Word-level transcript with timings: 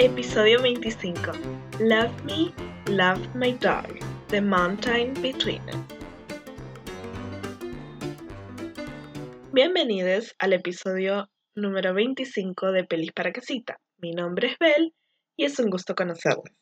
Episodio 0.00 0.62
25. 0.62 1.32
Love 1.80 2.22
Me, 2.22 2.54
Love 2.86 3.34
My 3.34 3.52
Dog. 3.54 3.98
The 4.28 4.40
Mountain 4.40 5.14
Between 5.20 5.60
Us. 5.70 5.76
Bienvenidos 9.52 10.36
al 10.38 10.52
episodio 10.52 11.28
número 11.56 11.94
25 11.94 12.70
de 12.70 12.84
Pelis 12.84 13.10
para 13.10 13.32
Casita. 13.32 13.80
Mi 13.96 14.12
nombre 14.12 14.52
es 14.52 14.58
Belle 14.60 14.92
y 15.34 15.46
es 15.46 15.58
un 15.58 15.68
gusto 15.68 15.96
conocerles. 15.96 16.54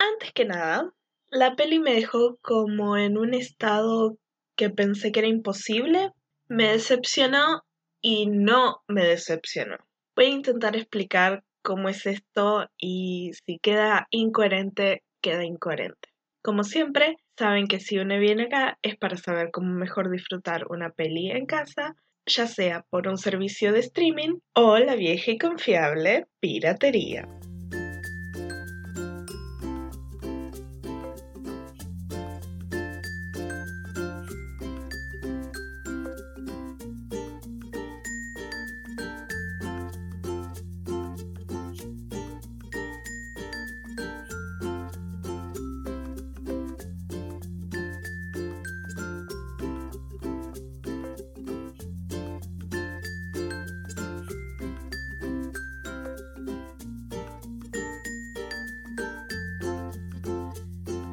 Antes 0.00 0.32
que 0.32 0.46
nada, 0.46 0.92
la 1.28 1.54
peli 1.54 1.78
me 1.78 1.94
dejó 1.94 2.38
como 2.42 2.96
en 2.96 3.16
un 3.18 3.34
estado 3.34 4.18
que 4.56 4.68
pensé 4.68 5.12
que 5.12 5.20
era 5.20 5.28
imposible. 5.28 6.10
Me 6.48 6.72
decepcionó 6.72 7.62
y 8.00 8.26
no 8.26 8.82
me 8.88 9.04
decepcionó. 9.04 9.76
Voy 10.16 10.24
a 10.24 10.30
intentar 10.30 10.74
explicar 10.74 11.44
cómo 11.62 11.88
es 11.88 12.06
esto 12.06 12.68
y 12.78 13.32
si 13.46 13.58
queda 13.58 14.06
incoherente, 14.10 15.02
queda 15.20 15.44
incoherente. 15.44 16.08
Como 16.42 16.64
siempre, 16.64 17.16
saben 17.36 17.66
que 17.66 17.80
si 17.80 17.98
uno 17.98 18.18
viene 18.18 18.44
acá 18.44 18.78
es 18.82 18.96
para 18.96 19.16
saber 19.16 19.50
cómo 19.50 19.72
mejor 19.74 20.10
disfrutar 20.10 20.66
una 20.70 20.90
peli 20.90 21.30
en 21.30 21.46
casa, 21.46 21.96
ya 22.26 22.46
sea 22.46 22.84
por 22.90 23.08
un 23.08 23.18
servicio 23.18 23.72
de 23.72 23.80
streaming 23.80 24.38
o 24.54 24.78
la 24.78 24.94
vieja 24.94 25.32
y 25.32 25.38
confiable 25.38 26.26
piratería. 26.40 27.28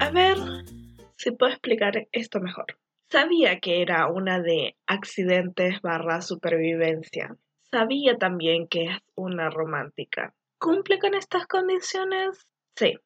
A 0.07 0.09
ver 0.09 0.37
si 1.17 1.31
puedo 1.31 1.51
explicar 1.51 2.07
esto 2.13 2.39
mejor. 2.39 2.77
Sabía 3.11 3.59
que 3.59 3.81
era 3.81 4.07
una 4.07 4.39
de 4.39 4.77
accidentes 4.85 5.81
barra 5.81 6.21
supervivencia. 6.21 7.35
Sabía 7.69 8.17
también 8.17 8.69
que 8.69 8.85
es 8.85 8.97
una 9.15 9.49
romántica. 9.49 10.33
¿Cumple 10.59 10.97
con 10.99 11.13
estas 11.13 11.45
condiciones? 11.45 12.47
Sí. 12.77 12.97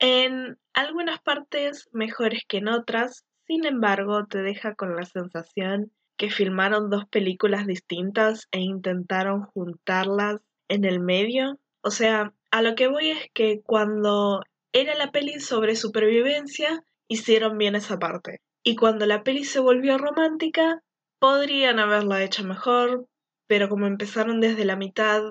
En 0.00 0.58
algunas 0.74 1.22
partes 1.22 1.88
mejores 1.92 2.42
que 2.46 2.58
en 2.58 2.68
otras, 2.68 3.24
sin 3.46 3.64
embargo, 3.64 4.26
te 4.26 4.42
deja 4.42 4.74
con 4.74 4.94
la 4.96 5.06
sensación 5.06 5.90
que 6.18 6.28
filmaron 6.28 6.90
dos 6.90 7.06
películas 7.06 7.66
distintas 7.66 8.48
e 8.50 8.60
intentaron 8.60 9.44
juntarlas 9.46 10.42
en 10.68 10.84
el 10.84 11.00
medio. 11.00 11.58
O 11.80 11.90
sea, 11.90 12.34
a 12.50 12.60
lo 12.60 12.74
que 12.74 12.88
voy 12.88 13.12
es 13.12 13.30
que 13.32 13.62
cuando 13.62 14.42
era 14.72 14.94
la 14.94 15.10
peli 15.10 15.40
sobre 15.40 15.76
supervivencia, 15.76 16.84
hicieron 17.08 17.58
bien 17.58 17.74
esa 17.74 17.98
parte. 17.98 18.40
Y 18.64 18.76
cuando 18.76 19.06
la 19.06 19.22
peli 19.22 19.44
se 19.44 19.60
volvió 19.60 19.98
romántica, 19.98 20.82
podrían 21.18 21.78
haberla 21.78 22.22
hecho 22.22 22.44
mejor, 22.44 23.06
pero 23.46 23.68
como 23.68 23.86
empezaron 23.86 24.40
desde 24.40 24.64
la 24.64 24.76
mitad, 24.76 25.22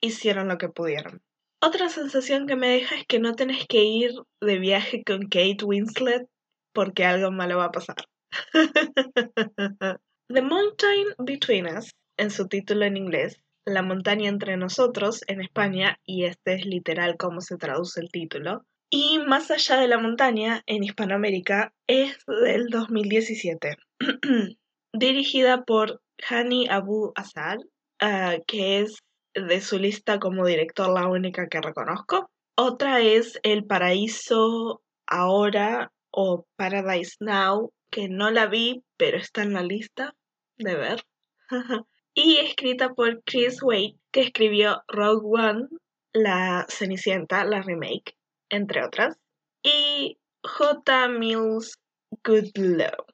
hicieron 0.00 0.48
lo 0.48 0.58
que 0.58 0.68
pudieron. 0.68 1.22
Otra 1.60 1.88
sensación 1.88 2.46
que 2.46 2.56
me 2.56 2.68
deja 2.68 2.94
es 2.96 3.06
que 3.06 3.18
no 3.18 3.34
tenés 3.34 3.66
que 3.66 3.82
ir 3.82 4.12
de 4.40 4.58
viaje 4.58 5.02
con 5.04 5.22
Kate 5.22 5.64
Winslet 5.64 6.28
porque 6.72 7.04
algo 7.04 7.32
malo 7.32 7.58
va 7.58 7.66
a 7.66 7.72
pasar. 7.72 7.96
The 10.28 10.42
Mountain 10.42 11.06
Between 11.18 11.66
Us, 11.66 11.94
en 12.16 12.30
su 12.30 12.46
título 12.46 12.84
en 12.84 12.96
inglés, 12.96 13.40
La 13.66 13.82
montaña 13.82 14.28
entre 14.28 14.56
nosotros 14.56 15.22
en 15.26 15.40
España, 15.40 15.98
y 16.04 16.24
este 16.24 16.54
es 16.54 16.66
literal 16.66 17.16
como 17.16 17.40
se 17.40 17.56
traduce 17.56 18.00
el 18.00 18.10
título, 18.10 18.64
y 18.90 19.18
Más 19.18 19.50
allá 19.50 19.76
de 19.76 19.88
la 19.88 19.98
montaña, 19.98 20.62
en 20.66 20.82
Hispanoamérica, 20.82 21.74
es 21.86 22.16
del 22.26 22.68
2017. 22.68 23.76
Dirigida 24.92 25.64
por 25.64 26.00
Hani 26.28 26.66
Abu 26.68 27.12
Asad, 27.14 27.58
ah, 28.00 28.36
que 28.46 28.80
es 28.80 28.96
de 29.34 29.60
su 29.60 29.78
lista 29.78 30.18
como 30.18 30.46
director 30.46 30.88
la 30.88 31.06
única 31.06 31.48
que 31.48 31.60
reconozco. 31.60 32.30
Otra 32.56 33.00
es 33.00 33.38
El 33.42 33.66
Paraíso 33.66 34.82
Ahora 35.06 35.92
o 36.10 36.46
Paradise 36.56 37.16
Now, 37.20 37.72
que 37.90 38.08
no 38.08 38.30
la 38.30 38.46
vi, 38.46 38.82
pero 38.96 39.18
está 39.18 39.42
en 39.42 39.52
la 39.52 39.62
lista 39.62 40.14
de 40.56 40.74
ver. 40.74 41.02
y 42.14 42.36
escrita 42.38 42.94
por 42.94 43.22
Chris 43.24 43.62
Wade, 43.62 43.96
que 44.10 44.22
escribió 44.22 44.82
Rogue 44.88 45.22
One, 45.24 45.68
La 46.12 46.66
Cenicienta, 46.68 47.44
la 47.44 47.62
remake, 47.62 48.17
entre 48.50 48.84
otras, 48.84 49.16
y 49.62 50.18
J. 50.42 51.08
Mills 51.08 51.78
Goodlow, 52.24 53.06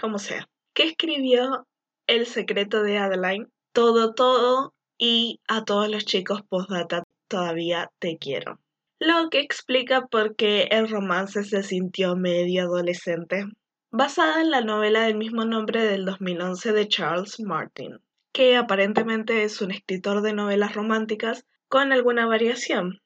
como 0.00 0.18
sea, 0.18 0.48
que 0.74 0.84
escribió 0.84 1.66
El 2.06 2.26
secreto 2.26 2.82
de 2.82 2.98
Adeline, 2.98 3.48
Todo, 3.72 4.14
Todo 4.14 4.74
y 4.96 5.40
A 5.48 5.64
todos 5.64 5.88
los 5.88 6.04
chicos 6.04 6.42
postdata 6.48 7.04
todavía 7.28 7.90
te 7.98 8.18
quiero. 8.18 8.58
Lo 9.00 9.30
que 9.30 9.40
explica 9.40 10.06
por 10.06 10.34
qué 10.34 10.68
el 10.70 10.88
romance 10.88 11.44
se 11.44 11.62
sintió 11.62 12.16
medio 12.16 12.64
adolescente. 12.64 13.44
Basada 13.92 14.40
en 14.40 14.50
la 14.50 14.60
novela 14.60 15.02
del 15.02 15.16
mismo 15.16 15.44
nombre 15.44 15.84
del 15.84 16.04
2011 16.04 16.72
de 16.72 16.88
Charles 16.88 17.40
Martin, 17.40 18.00
que 18.32 18.56
aparentemente 18.56 19.44
es 19.44 19.60
un 19.60 19.70
escritor 19.70 20.20
de 20.20 20.32
novelas 20.32 20.74
románticas 20.74 21.46
con 21.68 21.92
alguna 21.92 22.26
variación. 22.26 23.00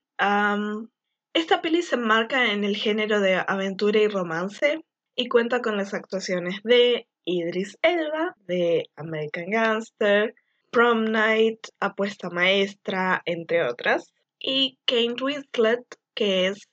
Esta 1.34 1.62
peli 1.62 1.80
se 1.80 1.94
enmarca 1.94 2.52
en 2.52 2.62
el 2.62 2.76
género 2.76 3.20
de 3.20 3.36
aventura 3.36 3.98
y 4.00 4.06
romance 4.06 4.84
y 5.14 5.28
cuenta 5.28 5.62
con 5.62 5.78
las 5.78 5.94
actuaciones 5.94 6.60
de 6.62 7.08
Idris 7.24 7.78
Elba, 7.80 8.36
de 8.46 8.90
American 8.96 9.48
Gangster, 9.48 10.34
Prom 10.70 11.04
Night, 11.04 11.68
Apuesta 11.80 12.28
Maestra, 12.28 13.22
entre 13.24 13.66
otras, 13.66 14.12
y 14.38 14.78
Kate 14.84 15.22
Winslet, 15.22 15.84
que 16.14 16.48
es 16.48 16.68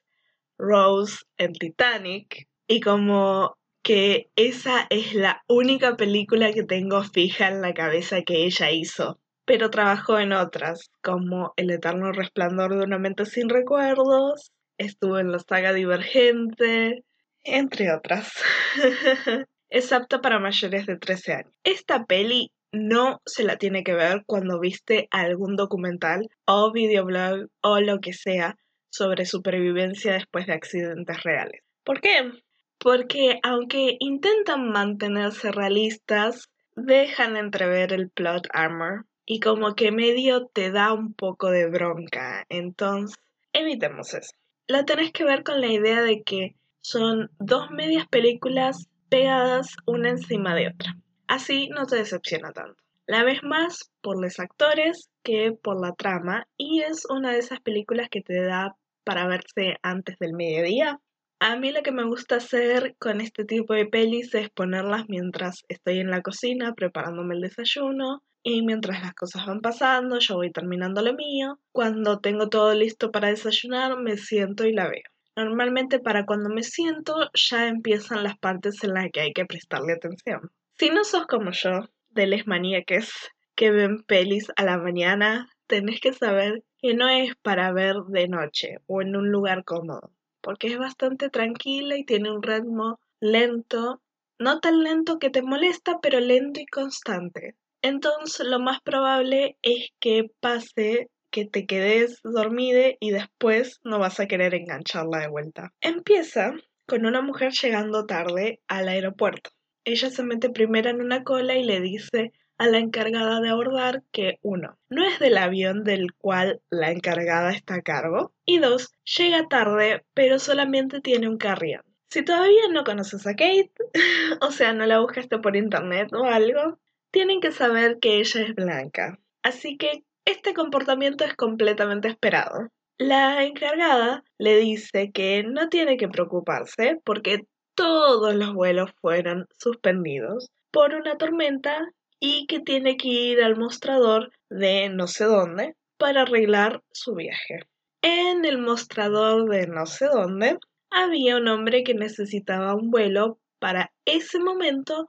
Rose 0.57 1.19
en 1.37 1.53
Titanic, 1.53 2.49
y 2.67 2.81
como 2.81 3.57
que 3.81 4.29
esa 4.35 4.87
es 4.89 5.13
la 5.13 5.41
única 5.47 5.95
película 5.95 6.51
que 6.51 6.63
tengo 6.63 7.01
fija 7.03 7.47
en 7.47 7.61
la 7.61 7.73
cabeza 7.73 8.23
que 8.23 8.43
ella 8.43 8.71
hizo 8.71 9.19
pero 9.49 9.71
trabajó 9.71 10.19
en 10.19 10.31
otras, 10.31 10.91
como 11.01 11.53
El 11.57 11.71
eterno 11.71 12.11
resplandor 12.11 12.77
de 12.77 12.83
una 12.83 12.99
mente 12.99 13.25
sin 13.25 13.49
recuerdos, 13.49 14.51
estuvo 14.77 15.17
en 15.17 15.31
la 15.31 15.39
saga 15.39 15.73
Divergente, 15.73 17.03
entre 17.43 17.91
otras. 17.91 18.31
es 19.69 19.91
apta 19.91 20.21
para 20.21 20.37
mayores 20.37 20.85
de 20.85 20.97
13 20.97 21.33
años. 21.33 21.53
Esta 21.63 22.05
peli 22.05 22.51
no 22.71 23.23
se 23.25 23.43
la 23.43 23.57
tiene 23.57 23.83
que 23.83 23.95
ver 23.95 24.21
cuando 24.27 24.59
viste 24.59 25.07
algún 25.09 25.55
documental 25.55 26.29
o 26.45 26.71
videoblog 26.71 27.47
o 27.61 27.79
lo 27.79 28.01
que 28.01 28.13
sea 28.13 28.55
sobre 28.91 29.25
supervivencia 29.25 30.13
después 30.13 30.45
de 30.45 30.53
accidentes 30.53 31.23
reales. 31.23 31.63
¿Por 31.83 32.01
qué? 32.01 32.33
Porque 32.77 33.39
aunque 33.41 33.97
intentan 33.99 34.69
mantenerse 34.69 35.51
realistas, 35.51 36.51
dejan 36.75 37.35
entrever 37.35 37.93
el 37.93 38.11
plot 38.11 38.47
armor 38.53 39.05
y 39.31 39.39
como 39.41 39.75
que 39.75 39.91
medio 39.91 40.47
te 40.47 40.71
da 40.71 40.91
un 40.91 41.13
poco 41.13 41.51
de 41.51 41.69
bronca. 41.69 42.47
Entonces, 42.49 43.15
evitemos 43.53 44.15
eso. 44.15 44.31
La 44.67 44.85
tenés 44.85 45.11
que 45.11 45.23
ver 45.23 45.43
con 45.43 45.61
la 45.61 45.67
idea 45.67 46.01
de 46.01 46.23
que 46.23 46.55
son 46.81 47.29
dos 47.37 47.69
medias 47.69 48.07
películas 48.07 48.89
pegadas 49.07 49.75
una 49.85 50.09
encima 50.09 50.55
de 50.55 50.69
otra. 50.69 50.97
Así 51.27 51.69
no 51.69 51.85
te 51.85 51.97
decepciona 51.97 52.51
tanto. 52.53 52.81
La 53.05 53.23
ves 53.23 53.43
más 53.43 53.91
por 54.01 54.19
los 54.19 54.39
actores 54.39 55.11
que 55.21 55.51
por 55.51 55.79
la 55.79 55.93
trama 55.93 56.47
y 56.57 56.81
es 56.81 57.05
una 57.07 57.31
de 57.31 57.37
esas 57.37 57.61
películas 57.61 58.09
que 58.09 58.21
te 58.21 58.41
da 58.41 58.77
para 59.03 59.27
verse 59.27 59.77
antes 59.83 60.17
del 60.17 60.33
mediodía. 60.33 60.99
A 61.39 61.55
mí 61.55 61.71
lo 61.71 61.83
que 61.83 61.91
me 61.91 62.03
gusta 62.03 62.37
hacer 62.37 62.95
con 62.97 63.21
este 63.21 63.45
tipo 63.45 63.75
de 63.75 63.85
pelis 63.85 64.33
es 64.33 64.49
ponerlas 64.49 65.05
mientras 65.07 65.65
estoy 65.67 65.99
en 65.99 66.09
la 66.09 66.23
cocina 66.23 66.73
preparándome 66.73 67.35
el 67.35 67.41
desayuno 67.41 68.23
y 68.43 68.61
mientras 68.61 69.01
las 69.01 69.13
cosas 69.13 69.45
van 69.45 69.61
pasando, 69.61 70.19
yo 70.19 70.35
voy 70.35 70.51
terminando 70.51 71.01
lo 71.01 71.13
mío. 71.13 71.59
Cuando 71.71 72.19
tengo 72.19 72.49
todo 72.49 72.73
listo 72.73 73.11
para 73.11 73.29
desayunar, 73.29 73.97
me 73.97 74.17
siento 74.17 74.65
y 74.65 74.73
la 74.73 74.87
veo. 74.87 75.03
Normalmente 75.35 75.99
para 75.99 76.25
cuando 76.25 76.49
me 76.49 76.63
siento 76.63 77.29
ya 77.33 77.67
empiezan 77.67 78.23
las 78.23 78.37
partes 78.37 78.83
en 78.83 78.93
las 78.93 79.09
que 79.11 79.21
hay 79.21 79.33
que 79.33 79.45
prestarle 79.45 79.93
atención. 79.93 80.51
Si 80.77 80.89
no 80.89 81.03
sos 81.03 81.27
como 81.27 81.51
yo, 81.51 81.89
de 82.09 82.27
les 82.27 82.47
maníaques 82.47 83.11
que 83.55 83.71
ven 83.71 84.03
pelis 84.03 84.47
a 84.55 84.63
la 84.63 84.77
mañana, 84.77 85.49
tenés 85.67 86.01
que 86.01 86.13
saber 86.13 86.63
que 86.81 86.93
no 86.93 87.07
es 87.09 87.35
para 87.41 87.71
ver 87.73 87.95
de 88.07 88.27
noche 88.27 88.77
o 88.87 89.01
en 89.01 89.15
un 89.15 89.31
lugar 89.31 89.63
cómodo, 89.63 90.11
porque 90.41 90.67
es 90.67 90.77
bastante 90.77 91.29
tranquila 91.29 91.97
y 91.97 92.05
tiene 92.05 92.31
un 92.31 92.41
ritmo 92.41 92.99
lento, 93.19 94.01
no 94.39 94.59
tan 94.59 94.83
lento 94.83 95.19
que 95.19 95.29
te 95.29 95.41
molesta, 95.41 95.99
pero 96.01 96.19
lento 96.19 96.59
y 96.59 96.65
constante. 96.65 97.55
Entonces 97.81 98.45
lo 98.45 98.59
más 98.59 98.81
probable 98.81 99.57
es 99.61 99.89
que 99.99 100.29
pase 100.39 101.09
que 101.31 101.45
te 101.45 101.65
quedes 101.65 102.19
dormida 102.23 102.89
y 102.99 103.11
después 103.11 103.79
no 103.83 103.99
vas 103.99 104.19
a 104.19 104.27
querer 104.27 104.55
engancharla 104.55 105.19
de 105.19 105.27
vuelta. 105.27 105.73
Empieza 105.81 106.53
con 106.87 107.05
una 107.05 107.21
mujer 107.21 107.51
llegando 107.51 108.05
tarde 108.05 108.61
al 108.67 108.89
aeropuerto. 108.89 109.51
Ella 109.85 110.09
se 110.09 110.23
mete 110.23 110.49
primero 110.49 110.89
en 110.89 111.01
una 111.01 111.23
cola 111.23 111.55
y 111.55 111.63
le 111.63 111.79
dice 111.79 112.33
a 112.57 112.67
la 112.67 112.79
encargada 112.79 113.39
de 113.39 113.49
abordar 113.49 114.03
que 114.11 114.37
uno, 114.41 114.77
no 114.89 115.05
es 115.05 115.17
del 115.19 115.37
avión 115.37 115.85
del 115.85 116.13
cual 116.13 116.61
la 116.69 116.91
encargada 116.91 117.51
está 117.51 117.75
a 117.75 117.81
cargo 117.81 118.33
y 118.45 118.59
dos, 118.59 118.91
llega 119.17 119.47
tarde 119.47 120.03
pero 120.13 120.39
solamente 120.39 120.99
tiene 120.99 121.29
un 121.29 121.37
carrión. 121.37 121.83
Si 122.09 122.23
todavía 122.23 122.67
no 122.71 122.83
conoces 122.83 123.25
a 123.27 123.31
Kate, 123.31 123.71
o 124.41 124.51
sea, 124.51 124.73
no 124.73 124.85
la 124.85 124.99
buscaste 124.99 125.37
por 125.37 125.55
internet 125.55 126.11
o 126.13 126.25
algo, 126.25 126.79
tienen 127.11 127.39
que 127.39 127.51
saber 127.51 127.99
que 127.99 128.19
ella 128.19 128.41
es 128.41 128.55
blanca. 128.55 129.19
Así 129.43 129.77
que 129.77 130.03
este 130.25 130.53
comportamiento 130.53 131.23
es 131.23 131.35
completamente 131.35 132.07
esperado. 132.07 132.69
La 132.97 133.43
encargada 133.43 134.23
le 134.37 134.57
dice 134.57 135.11
que 135.13 135.43
no 135.43 135.69
tiene 135.69 135.97
que 135.97 136.09
preocuparse 136.09 136.99
porque 137.05 137.47
todos 137.75 138.35
los 138.35 138.53
vuelos 138.53 138.91
fueron 138.99 139.47
suspendidos 139.57 140.49
por 140.71 140.93
una 140.93 141.17
tormenta 141.17 141.79
y 142.19 142.45
que 142.47 142.59
tiene 142.59 142.97
que 142.97 143.07
ir 143.07 143.41
al 143.41 143.57
mostrador 143.57 144.31
de 144.49 144.89
no 144.89 145.07
sé 145.07 145.25
dónde 145.25 145.75
para 145.97 146.23
arreglar 146.23 146.83
su 146.91 147.15
viaje. 147.15 147.61
En 148.01 148.45
el 148.45 148.57
mostrador 148.57 149.49
de 149.49 149.67
no 149.67 149.85
sé 149.85 150.05
dónde 150.05 150.57
había 150.91 151.37
un 151.37 151.47
hombre 151.47 151.83
que 151.83 151.93
necesitaba 151.93 152.75
un 152.75 152.91
vuelo 152.91 153.39
para 153.59 153.91
ese 154.05 154.39
momento 154.39 155.07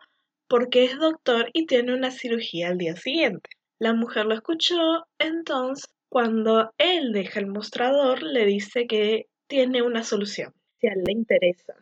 porque 0.50 0.84
es 0.84 0.98
doctor 0.98 1.48
y 1.52 1.66
tiene 1.66 1.94
una 1.94 2.10
cirugía 2.10 2.68
al 2.68 2.76
día 2.76 2.96
siguiente. 2.96 3.48
La 3.78 3.94
mujer 3.94 4.26
lo 4.26 4.34
escuchó, 4.34 5.06
entonces 5.20 5.88
cuando 6.08 6.72
él 6.76 7.12
deja 7.12 7.38
el 7.38 7.46
mostrador 7.46 8.24
le 8.24 8.44
dice 8.46 8.88
que 8.88 9.28
tiene 9.46 9.80
una 9.80 10.02
solución, 10.02 10.52
si 10.80 10.88
a 10.88 10.92
él 10.92 11.04
le 11.06 11.12
interesa, 11.12 11.74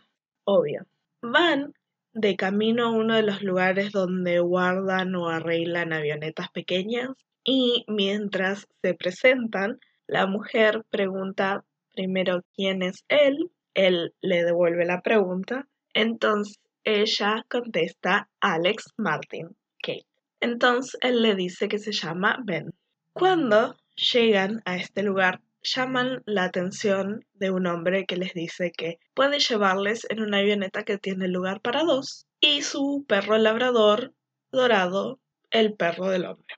obvio. 0.44 0.86
Van 1.22 1.72
de 2.12 2.36
camino 2.36 2.84
a 2.84 2.90
uno 2.90 3.14
de 3.14 3.22
los 3.22 3.42
lugares 3.42 3.90
donde 3.90 4.38
guardan 4.40 5.14
o 5.14 5.30
arreglan 5.30 5.94
avionetas 5.94 6.50
pequeñas 6.50 7.08
y 7.44 7.86
mientras 7.88 8.68
se 8.82 8.92
presentan, 8.92 9.80
la 10.06 10.26
mujer 10.26 10.84
pregunta 10.90 11.64
primero 11.94 12.42
quién 12.54 12.82
es 12.82 13.02
él, 13.08 13.50
él 13.72 14.12
le 14.20 14.44
devuelve 14.44 14.84
la 14.84 15.00
pregunta, 15.00 15.66
entonces 15.94 16.58
ella 16.88 17.44
contesta 17.50 18.30
Alex 18.40 18.94
Martin, 18.96 19.54
Kate. 19.82 20.06
Entonces 20.40 20.96
él 21.02 21.20
le 21.20 21.34
dice 21.34 21.68
que 21.68 21.78
se 21.78 21.92
llama 21.92 22.38
Ben. 22.44 22.72
Cuando 23.12 23.76
llegan 23.94 24.62
a 24.64 24.76
este 24.76 25.02
lugar, 25.02 25.42
llaman 25.62 26.22
la 26.24 26.44
atención 26.44 27.26
de 27.34 27.50
un 27.50 27.66
hombre 27.66 28.06
que 28.06 28.16
les 28.16 28.32
dice 28.32 28.72
que 28.74 28.98
puede 29.12 29.38
llevarles 29.38 30.06
en 30.08 30.22
una 30.22 30.38
avioneta 30.38 30.84
que 30.84 30.96
tiene 30.96 31.28
lugar 31.28 31.60
para 31.60 31.84
dos 31.84 32.26
y 32.40 32.62
su 32.62 33.04
perro 33.06 33.36
labrador 33.36 34.14
dorado, 34.50 35.20
el 35.50 35.74
perro 35.74 36.08
del 36.08 36.24
hombre. 36.24 36.54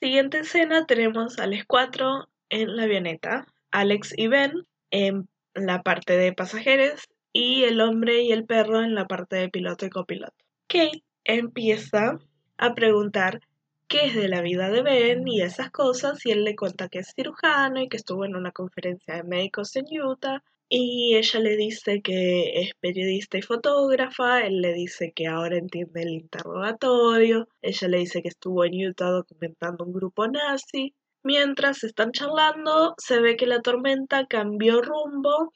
Siguiente 0.00 0.38
escena 0.38 0.86
tenemos 0.86 1.38
a 1.38 1.46
los 1.46 1.62
cuatro 1.66 2.30
en 2.48 2.74
la 2.74 2.84
avioneta, 2.84 3.46
Alex 3.70 4.14
y 4.16 4.28
Ben 4.28 4.52
en 4.90 5.28
la 5.52 5.82
parte 5.82 6.16
de 6.16 6.32
pasajeros 6.32 7.02
y 7.34 7.64
el 7.64 7.80
hombre 7.80 8.22
y 8.22 8.32
el 8.32 8.46
perro 8.46 8.82
en 8.82 8.94
la 8.94 9.06
parte 9.06 9.36
de 9.36 9.50
piloto 9.50 9.84
y 9.84 9.90
copiloto. 9.90 10.32
Kate 10.68 11.02
empieza 11.24 12.20
a 12.56 12.74
preguntar 12.74 13.40
qué 13.88 14.06
es 14.06 14.14
de 14.14 14.28
la 14.28 14.40
vida 14.40 14.70
de 14.70 14.82
Ben 14.82 15.26
y 15.26 15.42
esas 15.42 15.70
cosas 15.70 16.24
y 16.24 16.30
él 16.30 16.44
le 16.44 16.56
cuenta 16.56 16.88
que 16.88 17.00
es 17.00 17.12
cirujano 17.14 17.82
y 17.82 17.88
que 17.88 17.96
estuvo 17.96 18.24
en 18.24 18.36
una 18.36 18.52
conferencia 18.52 19.16
de 19.16 19.24
médicos 19.24 19.74
en 19.76 19.86
Utah 20.00 20.42
y 20.68 21.16
ella 21.16 21.40
le 21.40 21.56
dice 21.56 22.02
que 22.02 22.60
es 22.60 22.74
periodista 22.80 23.36
y 23.36 23.42
fotógrafa, 23.42 24.40
él 24.46 24.60
le 24.60 24.72
dice 24.72 25.12
que 25.14 25.26
ahora 25.26 25.58
entiende 25.58 26.02
el 26.02 26.10
interrogatorio, 26.10 27.48
ella 27.62 27.88
le 27.88 27.98
dice 27.98 28.22
que 28.22 28.28
estuvo 28.28 28.64
en 28.64 28.86
Utah 28.86 29.10
documentando 29.10 29.84
un 29.84 29.92
grupo 29.92 30.26
nazi. 30.28 30.94
Mientras 31.22 31.84
están 31.84 32.12
charlando, 32.12 32.94
se 32.98 33.20
ve 33.20 33.36
que 33.36 33.46
la 33.46 33.60
tormenta 33.60 34.26
cambió 34.26 34.80
rumbo 34.82 35.52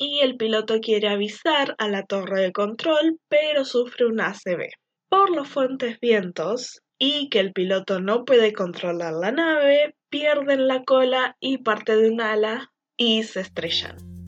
y 0.00 0.20
el 0.20 0.38
piloto 0.38 0.80
quiere 0.80 1.08
avisar 1.08 1.74
a 1.76 1.86
la 1.86 2.04
torre 2.04 2.40
de 2.40 2.52
control, 2.52 3.18
pero 3.28 3.66
sufre 3.66 4.06
un 4.06 4.18
ACV 4.18 4.70
por 5.10 5.28
los 5.28 5.46
fuertes 5.46 6.00
vientos 6.00 6.80
y 6.98 7.28
que 7.28 7.40
el 7.40 7.52
piloto 7.52 8.00
no 8.00 8.24
puede 8.24 8.54
controlar 8.54 9.12
la 9.12 9.30
nave, 9.30 9.94
pierden 10.08 10.68
la 10.68 10.84
cola 10.84 11.36
y 11.38 11.58
parte 11.58 11.96
de 11.96 12.10
un 12.10 12.22
ala 12.22 12.72
y 12.96 13.24
se 13.24 13.40
estrellan. 13.40 14.19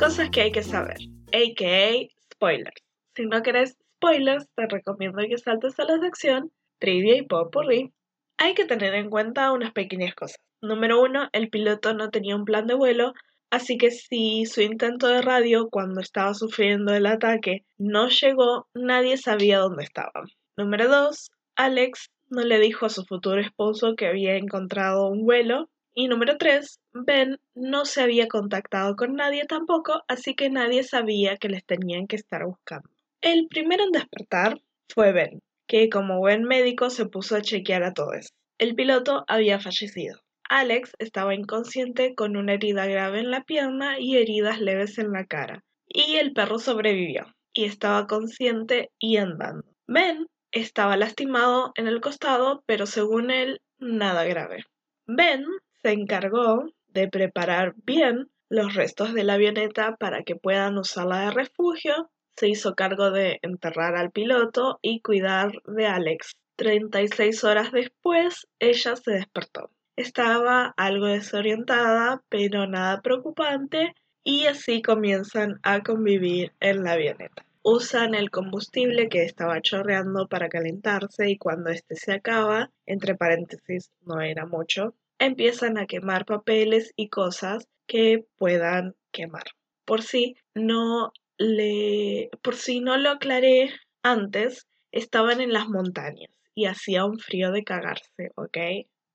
Cosas 0.00 0.30
que 0.30 0.40
hay 0.40 0.50
que 0.50 0.62
saber, 0.62 0.96
a.k.a. 1.26 2.08
spoilers. 2.32 2.82
Si 3.14 3.26
no 3.26 3.42
querés 3.42 3.76
spoilers, 3.96 4.48
te 4.56 4.66
recomiendo 4.66 5.18
que 5.28 5.36
saltes 5.36 5.78
a 5.78 5.84
la 5.84 5.98
sección 5.98 6.50
Trivia 6.78 7.18
y 7.18 7.22
Popurrí. 7.26 7.92
Hay 8.38 8.54
que 8.54 8.64
tener 8.64 8.94
en 8.94 9.10
cuenta 9.10 9.52
unas 9.52 9.72
pequeñas 9.72 10.14
cosas. 10.14 10.40
Número 10.62 11.02
uno, 11.02 11.28
el 11.32 11.50
piloto 11.50 11.92
no 11.92 12.08
tenía 12.08 12.34
un 12.34 12.46
plan 12.46 12.66
de 12.66 12.76
vuelo, 12.76 13.12
así 13.50 13.76
que 13.76 13.90
si 13.90 14.46
su 14.46 14.62
intento 14.62 15.06
de 15.06 15.20
radio 15.20 15.68
cuando 15.68 16.00
estaba 16.00 16.32
sufriendo 16.32 16.94
el 16.94 17.04
ataque 17.04 17.66
no 17.76 18.08
llegó, 18.08 18.68
nadie 18.72 19.18
sabía 19.18 19.58
dónde 19.58 19.84
estaba. 19.84 20.24
Número 20.56 20.88
dos, 20.88 21.30
Alex 21.56 22.10
no 22.30 22.40
le 22.40 22.58
dijo 22.58 22.86
a 22.86 22.88
su 22.88 23.04
futuro 23.04 23.38
esposo 23.38 23.96
que 23.96 24.06
había 24.06 24.36
encontrado 24.36 25.08
un 25.08 25.26
vuelo 25.26 25.68
y 25.94 26.08
número 26.08 26.38
3, 26.38 26.80
Ben 26.92 27.38
no 27.54 27.84
se 27.84 28.02
había 28.02 28.28
contactado 28.28 28.96
con 28.96 29.14
nadie 29.14 29.44
tampoco, 29.46 30.02
así 30.08 30.34
que 30.34 30.50
nadie 30.50 30.82
sabía 30.82 31.36
que 31.36 31.48
les 31.48 31.64
tenían 31.64 32.06
que 32.06 32.16
estar 32.16 32.44
buscando. 32.44 32.88
El 33.20 33.48
primero 33.48 33.84
en 33.84 33.92
despertar 33.92 34.60
fue 34.88 35.12
Ben, 35.12 35.40
que 35.66 35.88
como 35.88 36.18
buen 36.18 36.44
médico 36.44 36.90
se 36.90 37.06
puso 37.06 37.36
a 37.36 37.42
chequear 37.42 37.82
a 37.82 37.92
todos. 37.92 38.32
El 38.58 38.74
piloto 38.74 39.24
había 39.28 39.60
fallecido. 39.60 40.20
Alex 40.48 40.92
estaba 40.98 41.34
inconsciente 41.34 42.14
con 42.14 42.36
una 42.36 42.54
herida 42.54 42.86
grave 42.86 43.20
en 43.20 43.30
la 43.30 43.44
pierna 43.44 44.00
y 44.00 44.16
heridas 44.16 44.60
leves 44.60 44.98
en 44.98 45.12
la 45.12 45.24
cara. 45.24 45.62
Y 45.86 46.16
el 46.16 46.32
perro 46.32 46.58
sobrevivió 46.58 47.34
y 47.52 47.64
estaba 47.64 48.06
consciente 48.06 48.90
y 48.98 49.16
andando. 49.16 49.64
Ben 49.86 50.26
estaba 50.52 50.96
lastimado 50.96 51.72
en 51.76 51.86
el 51.86 52.00
costado, 52.00 52.64
pero 52.66 52.86
según 52.86 53.30
él, 53.30 53.60
nada 53.78 54.24
grave. 54.24 54.64
Ben 55.06 55.44
se 55.82 55.92
encargó 55.92 56.64
de 56.88 57.08
preparar 57.08 57.74
bien 57.84 58.30
los 58.48 58.74
restos 58.74 59.14
de 59.14 59.24
la 59.24 59.34
avioneta 59.34 59.96
para 59.96 60.22
que 60.22 60.36
puedan 60.36 60.76
usarla 60.76 61.20
de 61.20 61.30
refugio, 61.30 62.10
se 62.36 62.48
hizo 62.48 62.74
cargo 62.74 63.10
de 63.10 63.38
enterrar 63.42 63.96
al 63.96 64.10
piloto 64.10 64.78
y 64.82 65.00
cuidar 65.00 65.52
de 65.66 65.86
Alex. 65.86 66.36
36 66.56 67.44
horas 67.44 67.72
después, 67.72 68.46
ella 68.58 68.96
se 68.96 69.12
despertó. 69.12 69.70
Estaba 69.96 70.74
algo 70.76 71.06
desorientada, 71.06 72.22
pero 72.28 72.66
nada 72.66 73.00
preocupante, 73.02 73.94
y 74.24 74.46
así 74.46 74.82
comienzan 74.82 75.60
a 75.62 75.80
convivir 75.82 76.52
en 76.60 76.82
la 76.82 76.92
avioneta. 76.92 77.44
Usan 77.62 78.14
el 78.14 78.30
combustible 78.30 79.08
que 79.08 79.22
estaba 79.22 79.60
chorreando 79.60 80.26
para 80.26 80.48
calentarse 80.48 81.30
y 81.30 81.36
cuando 81.36 81.70
este 81.70 81.94
se 81.94 82.12
acaba, 82.12 82.70
entre 82.86 83.14
paréntesis 83.14 83.90
no 84.02 84.20
era 84.20 84.46
mucho, 84.46 84.94
empiezan 85.20 85.78
a 85.78 85.86
quemar 85.86 86.24
papeles 86.24 86.92
y 86.96 87.08
cosas 87.08 87.68
que 87.86 88.24
puedan 88.36 88.94
quemar. 89.12 89.44
Por 89.84 90.02
si 90.02 90.34
no 90.54 91.12
le 91.38 92.30
por 92.42 92.56
si 92.56 92.80
no 92.80 92.96
lo 92.96 93.10
aclaré 93.10 93.70
antes, 94.02 94.66
estaban 94.92 95.40
en 95.40 95.52
las 95.52 95.68
montañas 95.68 96.30
y 96.54 96.66
hacía 96.66 97.04
un 97.04 97.18
frío 97.18 97.52
de 97.52 97.62
cagarse, 97.64 98.32
¿ok? 98.34 98.58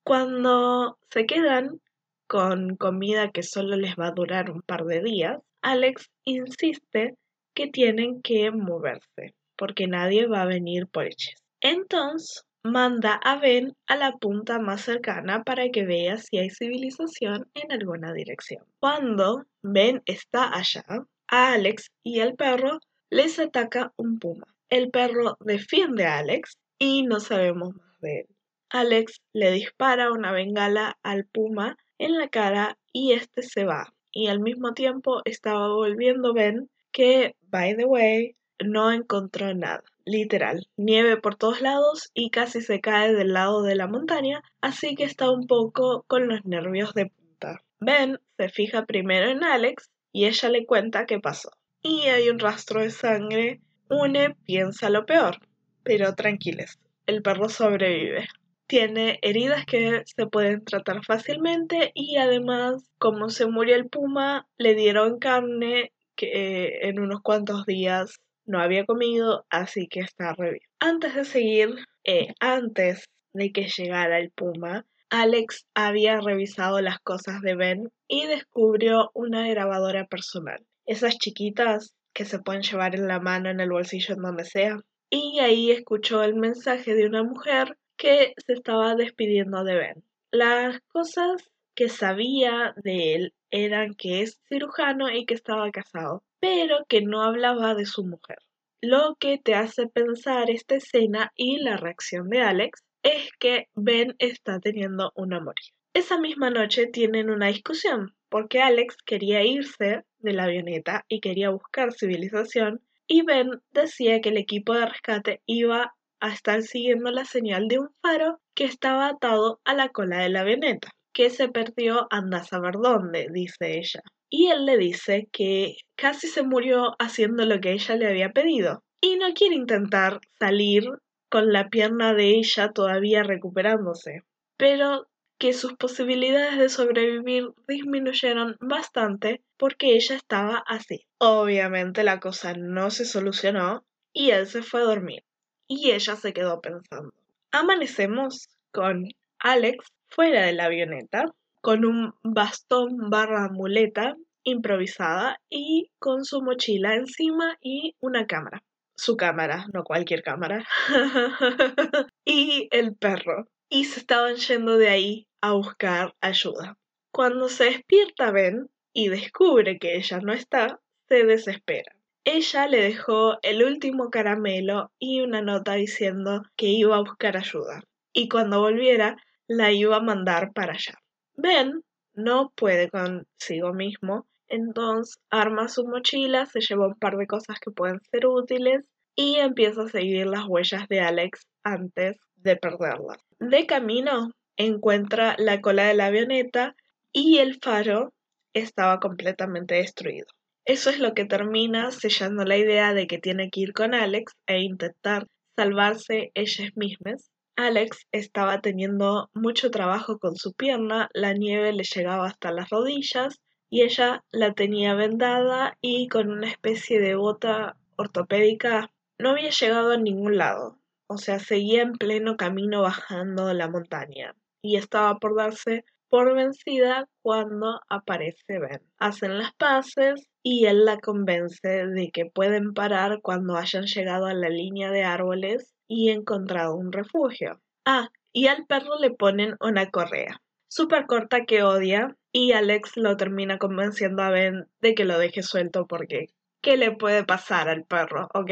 Cuando 0.04 0.98
se 1.10 1.26
quedan 1.26 1.80
con 2.26 2.76
comida 2.76 3.30
que 3.30 3.42
solo 3.42 3.76
les 3.76 3.96
va 3.96 4.08
a 4.08 4.12
durar 4.12 4.50
un 4.50 4.62
par 4.62 4.84
de 4.84 5.02
días, 5.02 5.38
Alex 5.62 6.10
insiste 6.24 7.14
que 7.54 7.68
tienen 7.68 8.22
que 8.22 8.50
moverse 8.50 9.34
porque 9.56 9.86
nadie 9.86 10.26
va 10.26 10.42
a 10.42 10.46
venir 10.46 10.86
por 10.86 11.06
ellos. 11.06 11.34
Entonces 11.60 12.44
manda 12.66 13.14
a 13.14 13.38
Ben 13.38 13.74
a 13.86 13.96
la 13.96 14.12
punta 14.12 14.58
más 14.58 14.82
cercana 14.82 15.42
para 15.42 15.68
que 15.70 15.84
vea 15.84 16.18
si 16.18 16.38
hay 16.38 16.50
civilización 16.50 17.48
en 17.54 17.72
alguna 17.72 18.12
dirección. 18.12 18.64
Cuando 18.78 19.44
Ben 19.62 20.02
está 20.06 20.54
allá, 20.54 20.84
a 21.28 21.52
Alex 21.52 21.90
y 22.02 22.20
al 22.20 22.34
perro 22.34 22.80
les 23.10 23.38
ataca 23.38 23.92
un 23.96 24.18
puma. 24.18 24.46
El 24.68 24.90
perro 24.90 25.36
defiende 25.40 26.04
a 26.04 26.18
Alex 26.18 26.58
y 26.78 27.02
no 27.02 27.20
sabemos 27.20 27.74
más 27.74 28.00
de 28.00 28.20
él. 28.20 28.26
Alex 28.70 29.20
le 29.32 29.52
dispara 29.52 30.12
una 30.12 30.32
bengala 30.32 30.98
al 31.02 31.24
puma 31.24 31.76
en 31.98 32.18
la 32.18 32.28
cara 32.28 32.76
y 32.92 33.12
este 33.12 33.42
se 33.42 33.64
va. 33.64 33.92
Y 34.10 34.28
al 34.28 34.40
mismo 34.40 34.74
tiempo 34.74 35.22
estaba 35.24 35.68
volviendo 35.68 36.32
Ben 36.34 36.68
que, 36.90 37.36
by 37.42 37.76
the 37.76 37.84
way, 37.84 38.36
no 38.64 38.90
encontró 38.90 39.54
nada. 39.54 39.84
Literal, 40.08 40.68
nieve 40.76 41.16
por 41.16 41.34
todos 41.34 41.60
lados 41.60 42.12
y 42.14 42.30
casi 42.30 42.60
se 42.60 42.80
cae 42.80 43.12
del 43.12 43.32
lado 43.32 43.64
de 43.64 43.74
la 43.74 43.88
montaña, 43.88 44.40
así 44.60 44.94
que 44.94 45.02
está 45.02 45.32
un 45.32 45.48
poco 45.48 46.04
con 46.06 46.28
los 46.28 46.44
nervios 46.44 46.94
de 46.94 47.06
punta. 47.06 47.64
Ben 47.80 48.20
se 48.36 48.48
fija 48.48 48.86
primero 48.86 49.28
en 49.28 49.42
Alex 49.42 49.90
y 50.12 50.26
ella 50.26 50.48
le 50.48 50.64
cuenta 50.64 51.06
qué 51.06 51.18
pasó. 51.18 51.50
Y 51.82 52.02
hay 52.02 52.28
un 52.28 52.38
rastro 52.38 52.82
de 52.82 52.90
sangre. 52.90 53.60
Une 53.90 54.36
piensa 54.44 54.90
lo 54.90 55.06
peor, 55.06 55.38
pero 55.82 56.14
tranquiles, 56.14 56.78
el 57.06 57.20
perro 57.20 57.48
sobrevive. 57.48 58.28
Tiene 58.68 59.18
heridas 59.22 59.66
que 59.66 60.04
se 60.04 60.26
pueden 60.28 60.64
tratar 60.64 61.04
fácilmente 61.04 61.90
y 61.94 62.16
además, 62.18 62.88
como 62.98 63.28
se 63.28 63.46
murió 63.46 63.74
el 63.74 63.88
puma, 63.88 64.46
le 64.56 64.76
dieron 64.76 65.18
carne 65.18 65.92
que 66.14 66.26
eh, 66.26 66.88
en 66.88 67.00
unos 67.00 67.22
cuantos 67.22 67.66
días 67.66 68.20
no 68.46 68.60
había 68.60 68.84
comido, 68.84 69.44
así 69.50 69.88
que 69.88 70.00
está 70.00 70.32
re 70.34 70.50
bien. 70.52 70.62
Antes 70.80 71.14
de 71.14 71.24
seguir, 71.24 71.74
eh, 72.04 72.34
antes 72.40 73.08
de 73.32 73.52
que 73.52 73.68
llegara 73.68 74.18
el 74.18 74.30
puma, 74.30 74.86
Alex 75.10 75.66
había 75.74 76.20
revisado 76.20 76.80
las 76.80 76.98
cosas 76.98 77.40
de 77.40 77.54
Ben 77.54 77.92
y 78.08 78.26
descubrió 78.26 79.10
una 79.14 79.48
grabadora 79.48 80.06
personal. 80.06 80.64
Esas 80.84 81.18
chiquitas 81.18 81.94
que 82.12 82.24
se 82.24 82.38
pueden 82.38 82.62
llevar 82.62 82.94
en 82.94 83.06
la 83.06 83.20
mano, 83.20 83.50
en 83.50 83.60
el 83.60 83.70
bolsillo, 83.70 84.14
en 84.14 84.22
donde 84.22 84.44
sea. 84.44 84.80
Y 85.10 85.38
ahí 85.40 85.70
escuchó 85.70 86.24
el 86.24 86.34
mensaje 86.34 86.94
de 86.94 87.06
una 87.06 87.22
mujer 87.22 87.76
que 87.96 88.34
se 88.44 88.54
estaba 88.54 88.94
despidiendo 88.94 89.62
de 89.64 89.74
Ben. 89.76 90.04
Las 90.30 90.80
cosas 90.88 91.50
que 91.74 91.88
sabía 91.88 92.74
de 92.82 93.14
él 93.14 93.34
eran 93.50 93.94
que 93.94 94.22
es 94.22 94.40
cirujano 94.48 95.10
y 95.10 95.24
que 95.26 95.34
estaba 95.34 95.70
casado 95.70 96.24
pero 96.40 96.84
que 96.88 97.02
no 97.02 97.22
hablaba 97.22 97.74
de 97.74 97.86
su 97.86 98.04
mujer. 98.04 98.38
Lo 98.82 99.16
que 99.18 99.38
te 99.38 99.54
hace 99.54 99.86
pensar 99.86 100.50
esta 100.50 100.76
escena 100.76 101.32
y 101.34 101.58
la 101.58 101.76
reacción 101.76 102.28
de 102.28 102.42
Alex 102.42 102.84
es 103.02 103.30
que 103.38 103.68
Ben 103.74 104.14
está 104.18 104.60
teniendo 104.60 105.12
un 105.14 105.32
amor. 105.32 105.54
Esa 105.94 106.18
misma 106.18 106.50
noche 106.50 106.86
tienen 106.86 107.30
una 107.30 107.48
discusión 107.48 108.14
porque 108.28 108.60
Alex 108.60 108.96
quería 109.04 109.42
irse 109.44 110.04
de 110.18 110.32
la 110.32 110.44
avioneta 110.44 111.04
y 111.08 111.20
quería 111.20 111.50
buscar 111.50 111.92
civilización 111.92 112.82
y 113.06 113.22
Ben 113.22 113.62
decía 113.70 114.20
que 114.20 114.28
el 114.28 114.36
equipo 114.36 114.74
de 114.74 114.86
rescate 114.86 115.40
iba 115.46 115.94
a 116.20 116.32
estar 116.32 116.62
siguiendo 116.62 117.10
la 117.10 117.24
señal 117.24 117.68
de 117.68 117.78
un 117.78 117.88
faro 118.02 118.40
que 118.54 118.64
estaba 118.64 119.08
atado 119.08 119.60
a 119.64 119.74
la 119.74 119.88
cola 119.88 120.18
de 120.18 120.28
la 120.28 120.40
avioneta, 120.40 120.90
que 121.12 121.30
se 121.30 121.48
perdió 121.48 122.08
anda 122.10 122.38
a 122.38 122.44
saber 122.44 122.74
dónde, 122.74 123.28
dice 123.32 123.78
ella 123.78 124.02
y 124.28 124.48
él 124.48 124.66
le 124.66 124.76
dice 124.76 125.28
que 125.32 125.76
casi 125.94 126.28
se 126.28 126.42
murió 126.42 126.96
haciendo 126.98 127.44
lo 127.46 127.60
que 127.60 127.72
ella 127.72 127.96
le 127.96 128.08
había 128.08 128.32
pedido 128.32 128.82
y 129.00 129.16
no 129.16 129.32
quiere 129.34 129.54
intentar 129.54 130.20
salir 130.38 130.84
con 131.28 131.52
la 131.52 131.68
pierna 131.68 132.14
de 132.14 132.30
ella 132.30 132.70
todavía 132.72 133.22
recuperándose, 133.22 134.22
pero 134.56 135.08
que 135.38 135.52
sus 135.52 135.74
posibilidades 135.74 136.58
de 136.58 136.68
sobrevivir 136.68 137.48
disminuyeron 137.68 138.56
bastante 138.60 139.42
porque 139.58 139.94
ella 139.94 140.16
estaba 140.16 140.62
así. 140.66 141.06
Obviamente 141.18 142.04
la 142.04 142.20
cosa 142.20 142.54
no 142.54 142.90
se 142.90 143.04
solucionó 143.04 143.84
y 144.12 144.30
él 144.30 144.46
se 144.46 144.62
fue 144.62 144.80
a 144.80 144.84
dormir 144.84 145.24
y 145.66 145.90
ella 145.90 146.16
se 146.16 146.32
quedó 146.32 146.60
pensando. 146.60 147.12
Amanecemos 147.50 148.48
con 148.72 149.04
Alex 149.38 149.92
fuera 150.08 150.46
de 150.46 150.52
la 150.52 150.66
avioneta 150.66 151.26
con 151.66 151.84
un 151.84 152.14
bastón 152.22 153.10
barra 153.10 153.48
muleta 153.48 154.14
improvisada 154.44 155.40
y 155.50 155.90
con 155.98 156.24
su 156.24 156.40
mochila 156.40 156.94
encima 156.94 157.58
y 157.60 157.96
una 157.98 158.28
cámara. 158.28 158.62
Su 158.94 159.16
cámara, 159.16 159.66
no 159.74 159.82
cualquier 159.82 160.22
cámara. 160.22 160.64
y 162.24 162.68
el 162.70 162.94
perro. 162.94 163.48
Y 163.68 163.86
se 163.86 163.98
estaban 163.98 164.36
yendo 164.36 164.78
de 164.78 164.90
ahí 164.90 165.26
a 165.40 165.54
buscar 165.54 166.14
ayuda. 166.20 166.78
Cuando 167.10 167.48
se 167.48 167.64
despierta 167.64 168.30
Ben 168.30 168.68
y 168.92 169.08
descubre 169.08 169.80
que 169.80 169.96
ella 169.96 170.20
no 170.20 170.32
está, 170.32 170.78
se 171.08 171.24
desespera. 171.24 171.96
Ella 172.24 172.68
le 172.68 172.80
dejó 172.80 173.38
el 173.42 173.64
último 173.64 174.10
caramelo 174.10 174.92
y 175.00 175.20
una 175.20 175.42
nota 175.42 175.74
diciendo 175.74 176.42
que 176.54 176.66
iba 176.68 176.94
a 176.94 177.00
buscar 177.00 177.36
ayuda 177.36 177.82
y 178.12 178.28
cuando 178.28 178.60
volviera 178.60 179.16
la 179.48 179.72
iba 179.72 179.96
a 179.96 180.00
mandar 180.00 180.52
para 180.52 180.74
allá. 180.74 180.94
Ben 181.36 181.82
no 182.14 182.52
puede 182.56 182.88
consigo 182.88 183.72
mismo, 183.72 184.26
entonces 184.48 185.18
arma 185.30 185.68
su 185.68 185.86
mochila, 185.86 186.46
se 186.46 186.60
lleva 186.60 186.88
un 186.88 186.94
par 186.94 187.16
de 187.16 187.26
cosas 187.26 187.58
que 187.60 187.70
pueden 187.70 188.00
ser 188.10 188.26
útiles 188.26 188.84
y 189.14 189.36
empieza 189.36 189.82
a 189.82 189.88
seguir 189.88 190.26
las 190.26 190.46
huellas 190.46 190.88
de 190.88 191.00
Alex 191.00 191.46
antes 191.62 192.16
de 192.36 192.56
perderlas. 192.56 193.18
De 193.38 193.66
camino 193.66 194.32
encuentra 194.56 195.36
la 195.38 195.60
cola 195.60 195.84
de 195.84 195.94
la 195.94 196.06
avioneta 196.06 196.74
y 197.12 197.38
el 197.38 197.58
faro 197.60 198.12
estaba 198.54 199.00
completamente 199.00 199.74
destruido. 199.74 200.26
Eso 200.64 200.90
es 200.90 200.98
lo 200.98 201.14
que 201.14 201.24
termina 201.24 201.90
sellando 201.90 202.44
la 202.44 202.56
idea 202.56 202.94
de 202.94 203.06
que 203.06 203.18
tiene 203.18 203.50
que 203.50 203.60
ir 203.60 203.72
con 203.72 203.94
Alex 203.94 204.32
e 204.46 204.60
intentar 204.60 205.26
salvarse 205.54 206.30
ellas 206.34 206.70
mismas 206.76 207.30
Alex 207.56 208.06
estaba 208.12 208.60
teniendo 208.60 209.30
mucho 209.32 209.70
trabajo 209.70 210.18
con 210.18 210.36
su 210.36 210.52
pierna, 210.52 211.08
la 211.14 211.32
nieve 211.32 211.72
le 211.72 211.84
llegaba 211.84 212.26
hasta 212.26 212.52
las 212.52 212.68
rodillas 212.68 213.40
y 213.70 213.82
ella 213.82 214.24
la 214.30 214.52
tenía 214.52 214.94
vendada 214.94 215.78
y 215.80 216.08
con 216.08 216.30
una 216.30 216.48
especie 216.48 217.00
de 217.00 217.14
bota 217.14 217.78
ortopédica 217.96 218.90
no 219.18 219.30
había 219.30 219.48
llegado 219.48 219.92
a 219.92 219.96
ningún 219.96 220.36
lado. 220.36 220.78
O 221.08 221.16
sea, 221.16 221.38
seguía 221.38 221.80
en 221.80 221.92
pleno 221.92 222.36
camino 222.36 222.82
bajando 222.82 223.50
la 223.54 223.70
montaña 223.70 224.34
y 224.60 224.76
estaba 224.76 225.18
por 225.18 225.34
darse 225.34 225.86
por 226.10 226.34
vencida 226.34 227.08
cuando 227.22 227.80
aparece 227.88 228.58
Ben. 228.58 228.82
Hacen 228.98 229.38
las 229.38 229.54
paces 229.54 230.28
y 230.42 230.66
él 230.66 230.84
la 230.84 230.98
convence 230.98 231.86
de 231.86 232.10
que 232.10 232.26
pueden 232.26 232.74
parar 232.74 233.20
cuando 233.22 233.56
hayan 233.56 233.86
llegado 233.86 234.26
a 234.26 234.34
la 234.34 234.50
línea 234.50 234.90
de 234.90 235.04
árboles 235.04 235.75
y 235.88 236.10
encontrado 236.10 236.74
un 236.74 236.92
refugio. 236.92 237.60
Ah, 237.84 238.10
y 238.32 238.48
al 238.48 238.66
perro 238.66 238.98
le 238.98 239.10
ponen 239.10 239.56
una 239.60 239.90
correa, 239.90 240.42
súper 240.68 241.06
corta 241.06 241.44
que 241.44 241.62
odia, 241.62 242.16
y 242.32 242.52
Alex 242.52 242.96
lo 242.96 243.16
termina 243.16 243.58
convenciendo 243.58 244.22
a 244.22 244.30
Ben 244.30 244.66
de 244.80 244.94
que 244.94 245.04
lo 245.04 245.18
deje 245.18 245.42
suelto 245.42 245.86
porque 245.86 246.26
¿qué 246.60 246.76
le 246.76 246.92
puede 246.92 247.24
pasar 247.24 247.68
al 247.68 247.84
perro? 247.84 248.28
¿Ok? 248.34 248.50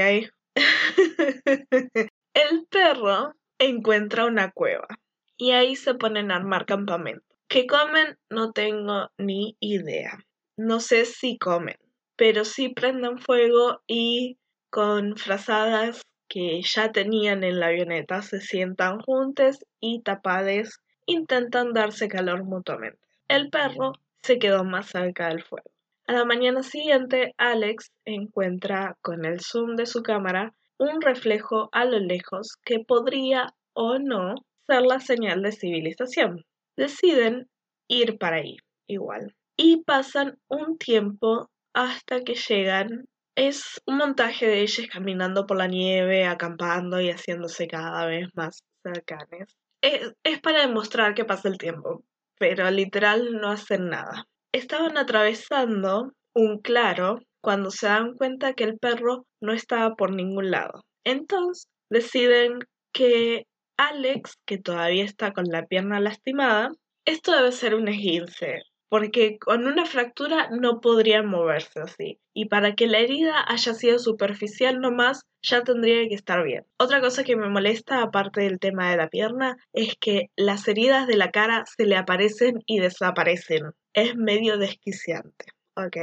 el 2.35 2.67
perro 2.71 3.35
encuentra 3.59 4.25
una 4.25 4.53
cueva 4.53 4.89
y 5.37 5.51
ahí 5.51 5.77
se 5.77 5.95
ponen 5.95 6.31
a 6.31 6.37
armar 6.37 6.65
campamento. 6.65 7.27
¿Qué 7.49 7.67
comen? 7.67 8.17
No 8.31 8.53
tengo 8.53 9.11
ni 9.19 9.57
idea. 9.61 10.19
No 10.57 10.81
sé 10.81 11.05
si 11.05 11.37
comen, 11.37 11.77
pero 12.17 12.45
sí 12.45 12.69
prenden 12.69 13.19
fuego 13.19 13.83
y 13.87 14.39
con 14.71 15.17
frazadas 15.17 16.03
que 16.35 16.61
ya 16.63 16.91
tenían 16.91 17.45
en 17.45 17.61
la 17.61 17.69
avioneta 17.69 18.21
se 18.21 18.41
sientan 18.41 18.99
juntos 18.99 19.65
y 19.79 20.03
tapades 20.03 20.81
intentan 21.07 21.73
darse 21.73 22.09
calor 22.09 22.43
mutuamente. 22.43 22.99
El 23.29 23.51
perro 23.51 23.93
se 24.21 24.41
quedó 24.41 24.65
más 24.65 24.89
cerca 24.89 25.29
del 25.29 25.45
fuego. 25.45 25.71
A 26.09 26.13
la 26.13 26.25
mañana 26.25 26.65
siguiente, 26.65 27.35
Alex 27.39 27.93
encuentra 28.05 28.99
con 29.01 29.25
el 29.25 29.43
zoom 29.43 29.77
de 29.77 29.87
su 29.87 30.03
cámara 30.03 30.53
un 30.77 31.01
reflejo 31.01 31.69
a 31.71 31.85
lo 31.85 32.01
lejos 32.01 32.57
que 32.65 32.81
podría 32.81 33.55
o 33.73 34.01
no 34.01 34.35
ser 34.67 34.83
la 34.83 34.99
señal 34.99 35.41
de 35.41 35.53
civilización. 35.53 36.45
Deciden 36.77 37.49
ir 37.87 38.19
para 38.19 38.39
ahí, 38.39 38.57
igual. 38.89 39.37
Y 39.57 39.85
pasan 39.85 40.37
un 40.49 40.79
tiempo 40.79 41.49
hasta 41.75 42.23
que 42.23 42.35
llegan 42.35 43.07
es 43.37 43.81
un 43.87 43.97
montaje 43.97 44.47
de 44.47 44.63
ellos 44.63 44.87
caminando 44.93 45.47
por 45.47 45.57
la 45.57 45.67
nieve, 45.67 46.25
acampando 46.25 47.01
y 47.01 47.11
haciéndose 47.11 47.67
cada 47.67 48.07
vez 48.07 48.29
más 48.35 48.63
cercanos. 48.83 49.57
Es, 49.83 50.13
es 50.23 50.41
para 50.41 50.61
demostrar 50.61 51.15
que 51.15 51.25
pasa 51.25 51.49
el 51.49 51.59
tiempo, 51.59 52.05
pero 52.39 52.71
literal 52.71 53.33
no 53.41 53.51
hacen 53.51 53.89
nada. 53.89 54.25
Estaban 54.53 54.97
atravesando 54.97 56.13
un 56.35 56.61
claro 56.61 57.19
cuando 57.41 57.71
se 57.71 57.87
dan 57.87 58.15
cuenta 58.15 58.55
que 58.55 58.65
el 58.65 58.79
perro 58.79 59.27
no 59.41 59.53
estaba 59.53 59.95
por 59.95 60.13
ningún 60.13 60.51
lado. 60.51 60.85
Entonces 61.05 61.69
deciden 61.91 62.61
que 62.93 63.47
Alex, 63.77 64.39
que 64.47 64.59
todavía 64.59 65.05
está 65.05 65.33
con 65.33 65.45
la 65.47 65.67
pierna 65.67 66.01
lastimada, 66.01 66.71
esto 67.05 67.33
debe 67.33 67.53
ser 67.53 67.75
un 67.75 67.89
esguince, 67.89 68.63
porque 68.95 69.41
con 69.41 69.67
una 69.67 69.87
fractura 69.87 70.51
no 70.53 70.81
podría 70.81 71.21
moverse 71.25 71.81
así. 71.81 72.21
Y 72.33 72.45
para 72.45 72.77
que 72.77 72.87
la 72.87 73.01
herida 73.01 73.45
haya 73.45 73.75
sido 73.75 73.99
superficial 73.99 74.81
nomás, 74.81 75.23
ya 75.43 75.65
tendría 75.65 76.09
que 76.09 76.15
estar 76.15 76.45
bien. 76.45 76.65
Otra 76.79 77.01
cosa 77.01 77.25
que 77.25 77.35
me 77.35 77.49
molesta, 77.49 78.03
aparte 78.03 78.43
del 78.43 78.61
tema 78.61 78.93
de 78.93 78.97
la 78.97 79.09
pierna, 79.09 79.57
es 79.73 79.97
que 80.01 80.31
las 80.37 80.69
heridas 80.69 81.09
de 81.09 81.17
la 81.17 81.33
cara 81.33 81.65
se 81.67 81.87
le 81.87 81.97
aparecen 81.97 82.63
y 82.67 82.79
desaparecen. 82.79 83.73
Es 83.95 84.15
medio 84.15 84.59
desquiciante, 84.59 85.47
¿ok? 85.75 85.97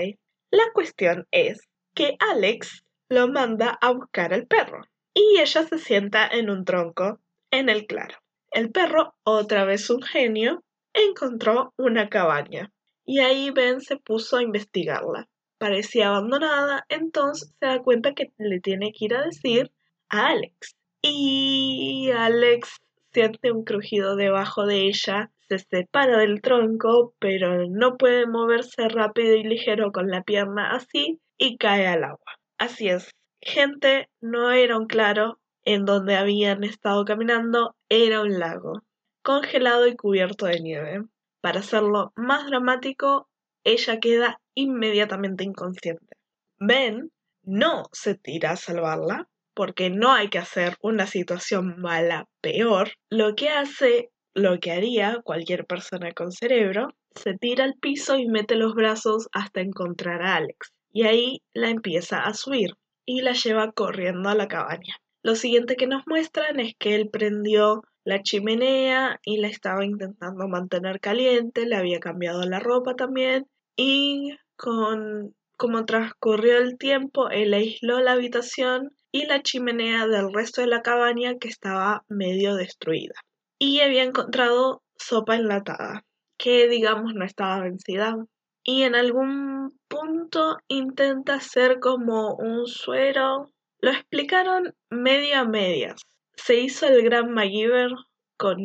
La 0.51 0.65
cuestión 0.73 1.25
es 1.31 1.69
que 1.95 2.17
Alex 2.19 2.83
lo 3.07 3.29
manda 3.29 3.77
a 3.79 3.91
buscar 3.91 4.33
al 4.33 4.47
perro 4.47 4.81
y 5.13 5.39
ella 5.39 5.63
se 5.63 5.77
sienta 5.77 6.27
en 6.27 6.49
un 6.49 6.65
tronco 6.65 7.21
en 7.51 7.69
el 7.69 7.87
claro. 7.87 8.17
El 8.51 8.69
perro, 8.69 9.15
otra 9.23 9.63
vez 9.63 9.89
un 9.89 10.01
genio, 10.01 10.61
encontró 10.93 11.73
una 11.77 12.09
cabaña 12.09 12.69
y 13.05 13.19
ahí 13.19 13.51
Ben 13.51 13.81
se 13.81 13.97
puso 13.97 14.37
a 14.37 14.43
investigarla. 14.43 15.27
Parecía 15.57 16.09
abandonada, 16.09 16.85
entonces 16.89 17.53
se 17.59 17.65
da 17.65 17.81
cuenta 17.81 18.13
que 18.13 18.31
le 18.37 18.59
tiene 18.59 18.91
que 18.93 19.05
ir 19.05 19.15
a 19.15 19.23
decir 19.23 19.71
a 20.09 20.27
Alex. 20.27 20.75
Y 21.01 22.09
Alex 22.15 22.77
siente 23.13 23.51
un 23.51 23.63
crujido 23.63 24.15
debajo 24.15 24.65
de 24.65 24.87
ella, 24.87 25.31
se 25.47 25.59
separa 25.59 26.17
del 26.17 26.41
tronco, 26.41 27.13
pero 27.19 27.67
no 27.67 27.97
puede 27.97 28.25
moverse 28.25 28.87
rápido 28.87 29.35
y 29.35 29.43
ligero 29.43 29.91
con 29.91 30.09
la 30.09 30.23
pierna 30.23 30.71
así 30.71 31.19
y 31.37 31.57
cae 31.57 31.87
al 31.87 32.03
agua. 32.03 32.39
Así 32.57 32.87
es, 32.87 33.11
gente, 33.41 34.09
no 34.21 34.51
era 34.51 34.77
un 34.77 34.85
claro 34.85 35.39
en 35.63 35.85
donde 35.85 36.15
habían 36.15 36.63
estado 36.63 37.05
caminando, 37.05 37.75
era 37.89 38.21
un 38.21 38.39
lago, 38.39 38.81
congelado 39.23 39.87
y 39.87 39.95
cubierto 39.95 40.45
de 40.45 40.59
nieve. 40.59 41.03
Para 41.41 41.59
hacerlo 41.59 42.13
más 42.15 42.45
dramático, 42.45 43.27
ella 43.63 43.99
queda 43.99 44.39
inmediatamente 44.55 45.43
inconsciente. 45.43 46.15
Ben 46.59 47.11
no 47.43 47.85
se 47.91 48.15
tira 48.15 48.51
a 48.51 48.55
salvarla, 48.55 49.27
porque 49.53 49.89
no 49.89 50.11
hay 50.11 50.29
que 50.29 50.37
hacer 50.37 50.77
una 50.81 51.07
situación 51.07 51.79
mala 51.79 52.27
peor. 52.41 52.91
Lo 53.09 53.35
que 53.35 53.49
hace, 53.49 54.11
lo 54.33 54.59
que 54.59 54.71
haría 54.71 55.19
cualquier 55.23 55.65
persona 55.65 56.11
con 56.11 56.31
cerebro, 56.31 56.89
se 57.15 57.33
tira 57.37 57.65
al 57.65 57.75
piso 57.75 58.17
y 58.17 58.27
mete 58.27 58.55
los 58.55 58.73
brazos 58.73 59.27
hasta 59.33 59.61
encontrar 59.61 60.21
a 60.21 60.35
Alex. 60.35 60.71
Y 60.93 61.03
ahí 61.03 61.41
la 61.53 61.69
empieza 61.69 62.21
a 62.21 62.33
subir 62.33 62.75
y 63.05 63.21
la 63.21 63.33
lleva 63.33 63.71
corriendo 63.71 64.29
a 64.29 64.35
la 64.35 64.47
cabaña. 64.47 64.95
Lo 65.23 65.35
siguiente 65.35 65.75
que 65.75 65.87
nos 65.87 66.03
muestran 66.07 66.59
es 66.59 66.73
que 66.77 66.95
él 66.95 67.09
prendió 67.09 67.83
la 68.03 68.23
chimenea 68.23 69.19
y 69.23 69.37
la 69.37 69.47
estaba 69.47 69.85
intentando 69.85 70.47
mantener 70.47 70.99
caliente, 70.99 71.65
le 71.65 71.75
había 71.75 71.99
cambiado 71.99 72.43
la 72.43 72.59
ropa 72.59 72.95
también 72.95 73.47
y 73.75 74.35
con 74.55 75.35
como 75.61 75.85
transcurrió 75.85 76.57
el 76.57 76.79
tiempo, 76.79 77.29
él 77.29 77.53
aisló 77.53 77.99
la 77.99 78.13
habitación 78.13 78.95
y 79.11 79.27
la 79.27 79.43
chimenea 79.43 80.07
del 80.07 80.33
resto 80.33 80.61
de 80.61 80.65
la 80.65 80.81
cabaña 80.81 81.37
que 81.37 81.49
estaba 81.49 82.03
medio 82.09 82.55
destruida. 82.55 83.13
Y 83.59 83.81
había 83.81 84.01
encontrado 84.01 84.81
sopa 84.95 85.35
enlatada, 85.35 86.03
que 86.39 86.67
digamos 86.67 87.13
no 87.13 87.23
estaba 87.23 87.61
vencida. 87.61 88.15
Y 88.63 88.81
en 88.83 88.95
algún 88.95 89.69
punto 89.87 90.57
intenta 90.67 91.35
hacer 91.35 91.79
como 91.79 92.33
un 92.33 92.65
suero. 92.65 93.51
Lo 93.81 93.91
explicaron 93.91 94.75
medio 94.89 95.39
a 95.39 95.45
medias 95.45 96.01
se 96.35 96.59
hizo 96.59 96.87
el 96.87 97.03
gran 97.03 97.31
MacGyver 97.31 97.91
con 98.37 98.57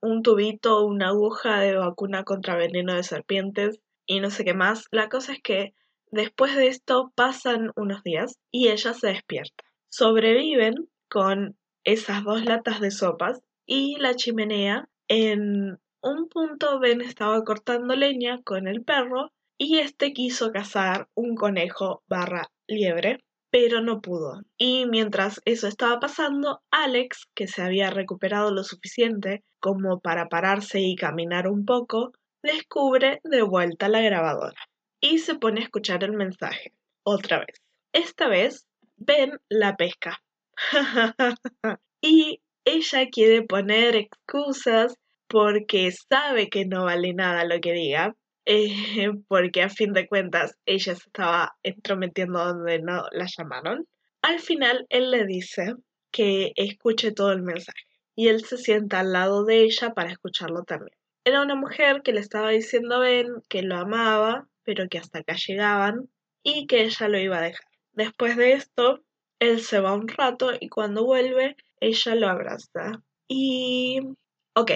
un 0.00 0.22
tubito, 0.22 0.84
una 0.84 1.08
aguja 1.08 1.58
de 1.58 1.76
vacuna 1.76 2.22
contra 2.22 2.56
veneno 2.56 2.94
de 2.94 3.02
serpientes 3.02 3.80
y 4.06 4.20
no 4.20 4.30
sé 4.30 4.44
qué 4.44 4.54
más. 4.54 4.86
La 4.92 5.08
cosa 5.08 5.32
es 5.32 5.42
que 5.42 5.74
después 6.12 6.54
de 6.54 6.68
esto 6.68 7.12
pasan 7.16 7.72
unos 7.74 8.04
días 8.04 8.38
y 8.52 8.68
ella 8.68 8.94
se 8.94 9.08
despierta. 9.08 9.64
Sobreviven 9.88 10.88
con 11.08 11.56
esas 11.82 12.22
dos 12.22 12.44
latas 12.44 12.80
de 12.80 12.92
sopas 12.92 13.42
y 13.66 13.96
la 13.98 14.14
chimenea. 14.14 14.88
En 15.08 15.78
un 16.02 16.28
punto 16.28 16.78
Ben 16.78 17.00
estaba 17.00 17.42
cortando 17.42 17.96
leña 17.96 18.40
con 18.44 18.68
el 18.68 18.84
perro 18.84 19.32
y 19.58 19.78
este 19.78 20.12
quiso 20.12 20.52
cazar 20.52 21.08
un 21.14 21.34
conejo 21.34 22.04
barra 22.06 22.52
liebre 22.68 23.25
pero 23.58 23.80
no 23.80 24.02
pudo. 24.02 24.42
Y 24.58 24.84
mientras 24.84 25.40
eso 25.46 25.66
estaba 25.66 25.98
pasando, 25.98 26.60
Alex, 26.70 27.26
que 27.34 27.46
se 27.46 27.62
había 27.62 27.88
recuperado 27.88 28.50
lo 28.50 28.62
suficiente 28.62 29.44
como 29.60 29.98
para 30.00 30.28
pararse 30.28 30.80
y 30.80 30.94
caminar 30.94 31.48
un 31.48 31.64
poco, 31.64 32.12
descubre 32.42 33.18
de 33.24 33.40
vuelta 33.40 33.88
la 33.88 34.02
grabadora 34.02 34.60
y 35.00 35.20
se 35.20 35.36
pone 35.36 35.62
a 35.62 35.64
escuchar 35.64 36.04
el 36.04 36.12
mensaje. 36.12 36.74
Otra 37.02 37.38
vez. 37.38 37.62
Esta 37.94 38.28
vez, 38.28 38.66
ven 38.98 39.40
la 39.48 39.74
pesca. 39.76 40.20
y 42.02 42.42
ella 42.66 43.08
quiere 43.10 43.40
poner 43.40 43.96
excusas 43.96 44.98
porque 45.28 45.90
sabe 45.92 46.50
que 46.50 46.66
no 46.66 46.84
vale 46.84 47.14
nada 47.14 47.46
lo 47.46 47.58
que 47.62 47.72
diga, 47.72 48.14
eh, 48.46 48.68
porque 49.28 49.62
a 49.62 49.68
fin 49.68 49.92
de 49.92 50.06
cuentas 50.06 50.56
ella 50.64 50.94
se 50.94 51.08
estaba 51.08 51.56
entrometiendo 51.62 52.44
donde 52.44 52.80
no 52.80 53.04
la 53.12 53.26
llamaron. 53.26 53.86
Al 54.22 54.40
final 54.40 54.86
él 54.88 55.10
le 55.10 55.26
dice 55.26 55.74
que 56.10 56.52
escuche 56.56 57.12
todo 57.12 57.32
el 57.32 57.42
mensaje 57.42 57.84
y 58.14 58.28
él 58.28 58.44
se 58.44 58.56
sienta 58.56 59.00
al 59.00 59.12
lado 59.12 59.44
de 59.44 59.62
ella 59.62 59.92
para 59.92 60.10
escucharlo 60.10 60.64
también. 60.64 60.96
Era 61.24 61.42
una 61.42 61.56
mujer 61.56 62.02
que 62.02 62.12
le 62.12 62.20
estaba 62.20 62.50
diciendo 62.50 62.96
a 62.96 63.00
Ben 63.00 63.26
que 63.48 63.62
lo 63.62 63.76
amaba, 63.76 64.48
pero 64.62 64.88
que 64.88 64.98
hasta 64.98 65.18
acá 65.18 65.34
llegaban 65.34 66.08
y 66.42 66.66
que 66.66 66.82
ella 66.82 67.08
lo 67.08 67.18
iba 67.18 67.38
a 67.38 67.42
dejar. 67.42 67.66
Después 67.92 68.36
de 68.36 68.52
esto, 68.52 69.02
él 69.40 69.60
se 69.60 69.80
va 69.80 69.94
un 69.94 70.08
rato 70.08 70.52
y 70.58 70.68
cuando 70.68 71.04
vuelve, 71.04 71.56
ella 71.80 72.14
lo 72.14 72.28
abraza. 72.28 73.02
Y... 73.28 74.00
Ok, 74.54 74.70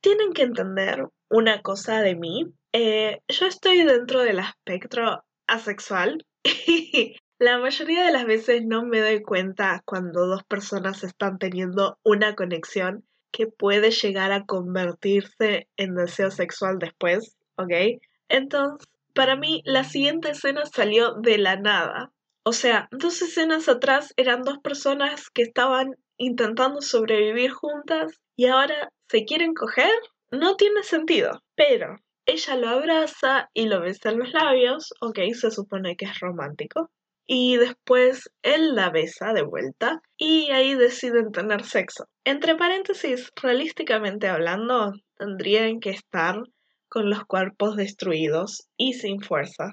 tienen 0.00 0.32
que 0.32 0.42
entender 0.42 1.06
una 1.28 1.60
cosa 1.60 2.00
de 2.00 2.14
mí 2.14 2.46
eh, 2.72 3.20
yo 3.28 3.46
estoy 3.46 3.82
dentro 3.84 4.22
del 4.22 4.38
espectro 4.38 5.24
asexual 5.46 6.24
y 6.44 7.16
la 7.38 7.58
mayoría 7.58 8.04
de 8.04 8.12
las 8.12 8.26
veces 8.26 8.62
no 8.64 8.84
me 8.84 9.00
doy 9.00 9.22
cuenta 9.22 9.82
cuando 9.84 10.26
dos 10.26 10.44
personas 10.44 11.02
están 11.04 11.38
teniendo 11.38 11.98
una 12.02 12.34
conexión 12.34 13.04
que 13.32 13.46
puede 13.46 13.90
llegar 13.90 14.32
a 14.32 14.44
convertirse 14.44 15.68
en 15.76 15.94
deseo 15.94 16.30
sexual 16.30 16.78
después, 16.78 17.36
¿ok? 17.56 18.00
Entonces, 18.28 18.86
para 19.14 19.36
mí, 19.36 19.62
la 19.64 19.84
siguiente 19.84 20.30
escena 20.30 20.62
salió 20.66 21.14
de 21.14 21.38
la 21.38 21.56
nada. 21.56 22.12
O 22.42 22.52
sea, 22.52 22.88
dos 22.90 23.20
escenas 23.22 23.68
atrás 23.68 24.12
eran 24.16 24.42
dos 24.42 24.58
personas 24.58 25.30
que 25.30 25.42
estaban 25.42 25.96
intentando 26.16 26.80
sobrevivir 26.80 27.50
juntas 27.50 28.20
y 28.36 28.46
ahora 28.46 28.90
se 29.08 29.24
quieren 29.24 29.54
coger. 29.54 29.90
No 30.30 30.56
tiene 30.56 30.82
sentido. 30.82 31.42
Pero 31.56 31.96
ella 32.30 32.56
lo 32.56 32.68
abraza 32.68 33.50
y 33.54 33.66
lo 33.66 33.80
besa 33.80 34.10
en 34.10 34.20
los 34.20 34.32
labios, 34.32 34.94
ok, 35.00 35.18
se 35.32 35.50
supone 35.50 35.96
que 35.96 36.04
es 36.04 36.20
romántico. 36.20 36.90
Y 37.26 37.56
después 37.56 38.30
él 38.42 38.74
la 38.74 38.90
besa 38.90 39.32
de 39.32 39.42
vuelta 39.42 40.02
y 40.16 40.50
ahí 40.50 40.74
deciden 40.74 41.30
tener 41.32 41.64
sexo. 41.64 42.08
Entre 42.24 42.56
paréntesis, 42.56 43.30
realísticamente 43.40 44.28
hablando, 44.28 44.92
tendrían 45.16 45.80
que 45.80 45.90
estar 45.90 46.42
con 46.88 47.08
los 47.08 47.24
cuerpos 47.24 47.76
destruidos 47.76 48.68
y 48.76 48.94
sin 48.94 49.20
fuerza, 49.20 49.72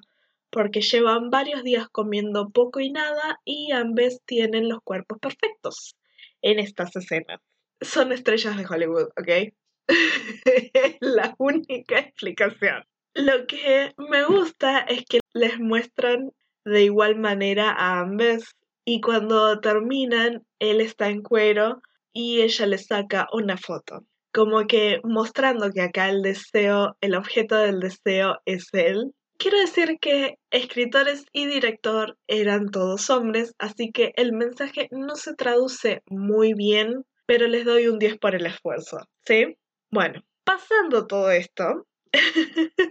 porque 0.52 0.82
llevan 0.82 1.30
varios 1.30 1.64
días 1.64 1.88
comiendo 1.90 2.50
poco 2.50 2.80
y 2.80 2.92
nada 2.92 3.40
y 3.44 3.72
ambos 3.72 4.22
tienen 4.26 4.70
los 4.70 4.80
cuerpos 4.84 5.18
perfectos 5.20 5.96
en 6.42 6.60
estas 6.60 6.96
escenas. 6.96 7.40
Son 7.82 8.12
estrellas 8.12 8.58
de 8.58 8.66
Hollywood, 8.68 9.10
¿ok? 9.18 9.54
Es 9.88 10.98
la 11.02 11.36
única 11.38 12.00
explicación. 12.00 12.84
Lo 13.14 13.48
que 13.48 13.94
me 13.98 14.26
gusta 14.26 14.80
es 14.80 15.04
que 15.06 15.20
les 15.34 15.60
muestran 15.60 16.32
de 16.66 16.84
igual 16.84 17.18
manera 17.18 17.72
a 17.72 18.02
ambos 18.02 18.56
y 18.86 19.02
cuando 19.02 19.60
terminan 19.60 20.44
él 20.60 20.82
está 20.82 21.10
en 21.10 21.22
cuero 21.22 21.82
y 22.14 22.42
ella 22.42 22.66
le 22.68 22.78
saca 22.78 23.28
una 23.32 23.58
foto 23.58 24.06
como 24.34 24.68
que 24.68 25.00
mostrando 25.04 25.72
que 25.72 25.82
acá 25.82 26.10
el 26.10 26.22
deseo, 26.22 26.96
el 27.02 27.16
objeto 27.16 27.56
del 27.56 27.80
deseo 27.80 28.38
es 28.46 28.68
él. 28.74 29.16
Quiero 29.40 29.58
decir 29.58 29.98
que 30.00 30.36
escritores 30.52 31.26
y 31.34 31.48
director 31.48 32.18
eran 32.28 32.70
todos 32.70 33.10
hombres, 33.10 33.56
así 33.58 33.92
que 33.92 34.12
el 34.16 34.34
mensaje 34.34 34.90
no 34.92 35.16
se 35.16 35.34
traduce 35.34 36.04
muy 36.08 36.54
bien 36.54 37.04
pero 37.28 37.46
les 37.48 37.66
doy 37.66 37.88
un 37.88 38.00
10 38.00 38.18
por 38.18 38.34
el 38.34 38.46
esfuerzo, 38.48 38.98
¿sí? 39.26 39.58
Bueno, 39.92 40.22
pasando 40.44 41.08
todo 41.08 41.32
esto, 41.32 41.88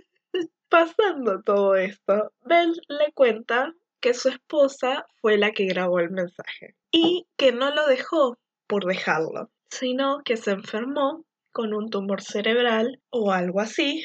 pasando 0.68 1.42
todo 1.42 1.76
esto, 1.76 2.32
Ben 2.44 2.72
le 2.88 3.12
cuenta 3.12 3.74
que 4.00 4.14
su 4.14 4.28
esposa 4.28 5.06
fue 5.20 5.36
la 5.36 5.52
que 5.52 5.66
grabó 5.66 6.00
el 6.00 6.10
mensaje 6.10 6.74
y 6.90 7.26
que 7.36 7.52
no 7.52 7.70
lo 7.74 7.86
dejó 7.86 8.38
por 8.66 8.84
dejarlo, 8.84 9.50
sino 9.70 10.22
que 10.24 10.36
se 10.36 10.52
enfermó 10.52 11.24
con 11.52 11.74
un 11.74 11.90
tumor 11.90 12.22
cerebral 12.22 13.00
o 13.10 13.32
algo 13.32 13.60
así 13.60 14.04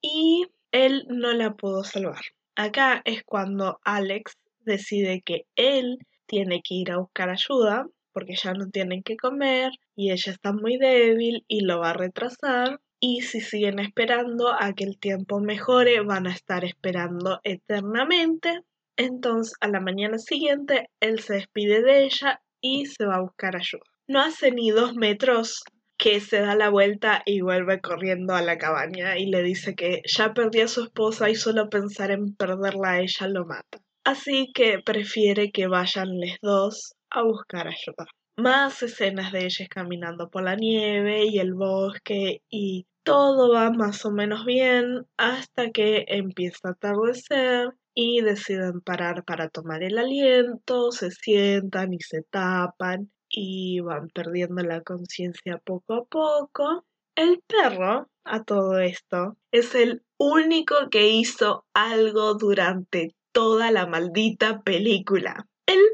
y 0.00 0.46
él 0.72 1.04
no 1.08 1.32
la 1.32 1.54
pudo 1.54 1.84
salvar. 1.84 2.22
Acá 2.56 3.02
es 3.04 3.22
cuando 3.24 3.78
Alex 3.84 4.36
decide 4.60 5.22
que 5.24 5.46
él 5.56 5.98
tiene 6.26 6.60
que 6.62 6.74
ir 6.74 6.92
a 6.92 6.98
buscar 6.98 7.30
ayuda 7.30 7.86
porque 8.12 8.34
ya 8.36 8.52
no 8.54 8.68
tienen 8.70 9.02
que 9.02 9.16
comer 9.16 9.72
y 9.96 10.10
ella 10.10 10.32
está 10.32 10.52
muy 10.52 10.78
débil 10.78 11.44
y 11.48 11.60
lo 11.64 11.80
va 11.80 11.90
a 11.90 11.94
retrasar 11.94 12.80
y 13.00 13.22
si 13.22 13.40
siguen 13.40 13.80
esperando 13.80 14.48
a 14.48 14.72
que 14.74 14.84
el 14.84 14.98
tiempo 14.98 15.40
mejore 15.40 16.00
van 16.02 16.26
a 16.26 16.32
estar 16.32 16.64
esperando 16.64 17.40
eternamente. 17.42 18.60
Entonces 18.96 19.54
a 19.60 19.68
la 19.68 19.80
mañana 19.80 20.18
siguiente 20.18 20.88
él 21.00 21.20
se 21.20 21.34
despide 21.34 21.82
de 21.82 22.04
ella 22.04 22.42
y 22.60 22.86
se 22.86 23.04
va 23.04 23.16
a 23.16 23.22
buscar 23.22 23.56
ayuda. 23.56 23.82
No 24.06 24.20
hace 24.20 24.52
ni 24.52 24.70
dos 24.70 24.94
metros 24.94 25.64
que 25.96 26.20
se 26.20 26.40
da 26.40 26.54
la 26.54 26.68
vuelta 26.68 27.22
y 27.24 27.40
vuelve 27.40 27.80
corriendo 27.80 28.34
a 28.34 28.42
la 28.42 28.58
cabaña 28.58 29.18
y 29.18 29.26
le 29.26 29.42
dice 29.42 29.74
que 29.74 30.02
ya 30.04 30.34
perdió 30.34 30.64
a 30.64 30.68
su 30.68 30.84
esposa 30.84 31.30
y 31.30 31.34
solo 31.34 31.68
pensar 31.70 32.10
en 32.10 32.34
perderla 32.34 32.90
a 32.90 33.00
ella 33.00 33.28
lo 33.28 33.46
mata. 33.46 33.80
Así 34.04 34.50
que 34.52 34.80
prefiere 34.80 35.52
que 35.52 35.68
vayan 35.68 36.08
los 36.20 36.38
dos 36.42 36.94
a 37.12 37.22
buscar 37.22 37.68
ayuda. 37.68 38.06
Más 38.36 38.82
escenas 38.82 39.32
de 39.32 39.44
ellas 39.44 39.68
caminando 39.68 40.30
por 40.30 40.42
la 40.42 40.56
nieve 40.56 41.26
y 41.26 41.38
el 41.38 41.54
bosque 41.54 42.42
y 42.48 42.86
todo 43.04 43.52
va 43.52 43.70
más 43.70 44.04
o 44.04 44.10
menos 44.10 44.44
bien 44.46 45.06
hasta 45.16 45.70
que 45.70 46.04
empieza 46.08 46.68
a 46.68 46.70
atardecer 46.72 47.70
y 47.94 48.22
deciden 48.22 48.80
parar 48.80 49.24
para 49.24 49.48
tomar 49.48 49.82
el 49.82 49.98
aliento, 49.98 50.92
se 50.92 51.10
sientan 51.10 51.92
y 51.92 51.98
se 52.00 52.22
tapan 52.22 53.10
y 53.28 53.80
van 53.80 54.08
perdiendo 54.08 54.62
la 54.62 54.82
conciencia 54.82 55.58
poco 55.58 55.94
a 55.94 56.04
poco. 56.04 56.84
El 57.14 57.42
perro, 57.46 58.08
a 58.24 58.44
todo 58.44 58.78
esto, 58.78 59.36
es 59.50 59.74
el 59.74 60.02
único 60.16 60.88
que 60.90 61.08
hizo 61.08 61.66
algo 61.74 62.34
durante 62.34 63.14
toda 63.32 63.70
la 63.70 63.86
maldita 63.86 64.62
película. 64.62 65.46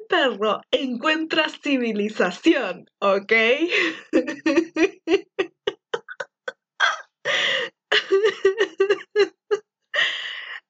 Perro 0.09 0.61
encuentra 0.71 1.49
civilización, 1.49 2.87
¿ok? 3.01 3.33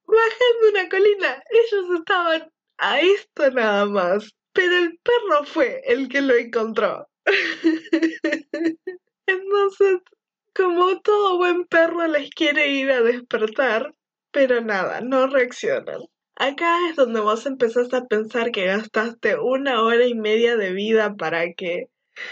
Bajando 0.07 0.69
una 0.71 0.89
colina, 0.89 1.43
ellos 1.51 1.99
estaban 1.99 2.51
a 2.79 3.01
esto 3.01 3.51
nada 3.51 3.87
más 3.87 4.35
pero 4.59 4.77
el 4.77 4.99
perro 4.99 5.45
fue 5.45 5.83
el 5.85 6.09
que 6.09 6.21
lo 6.21 6.35
encontró. 6.35 7.09
Entonces, 9.27 10.01
como 10.53 11.01
todo 11.01 11.37
buen 11.37 11.65
perro 11.67 12.09
les 12.09 12.29
quiere 12.31 12.67
ir 12.67 12.91
a 12.91 13.01
despertar, 13.01 13.95
pero 14.33 14.61
nada, 14.61 15.01
no 15.01 15.29
reaccionan. 15.29 16.01
Acá 16.41 16.89
es 16.89 16.95
donde 16.95 17.19
vos 17.19 17.47
empezás 17.47 17.93
a 17.93 18.07
pensar 18.07 18.53
que 18.53 18.67
gastaste 18.67 19.41
una 19.41 19.83
hora 19.83 20.07
y 20.07 20.15
media 20.15 20.57
de 20.57 20.73
vida 20.73 21.17
para 21.17 21.53
que, 21.53 21.89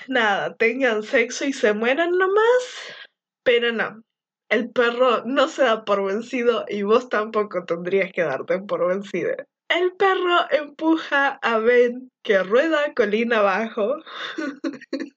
nada, 0.07 0.55
tengan 0.55 1.03
sexo 1.03 1.45
y 1.45 1.53
se 1.53 1.73
mueran 1.73 2.13
nomás. 2.13 2.95
Pero 3.43 3.73
no, 3.73 4.05
el 4.49 4.71
perro 4.71 5.25
no 5.25 5.49
se 5.49 5.65
da 5.65 5.85
por 5.85 6.05
vencido 6.05 6.65
y 6.69 6.83
vos 6.83 7.09
tampoco 7.09 7.65
tendrías 7.65 8.13
que 8.13 8.23
darte 8.23 8.61
por 8.61 8.87
vencido. 8.87 9.35
El 9.69 9.97
perro 9.97 10.39
empuja 10.53 11.41
a 11.43 11.59
Ben, 11.59 12.13
que 12.23 12.45
rueda 12.45 12.95
colina 12.95 13.39
abajo, 13.39 13.97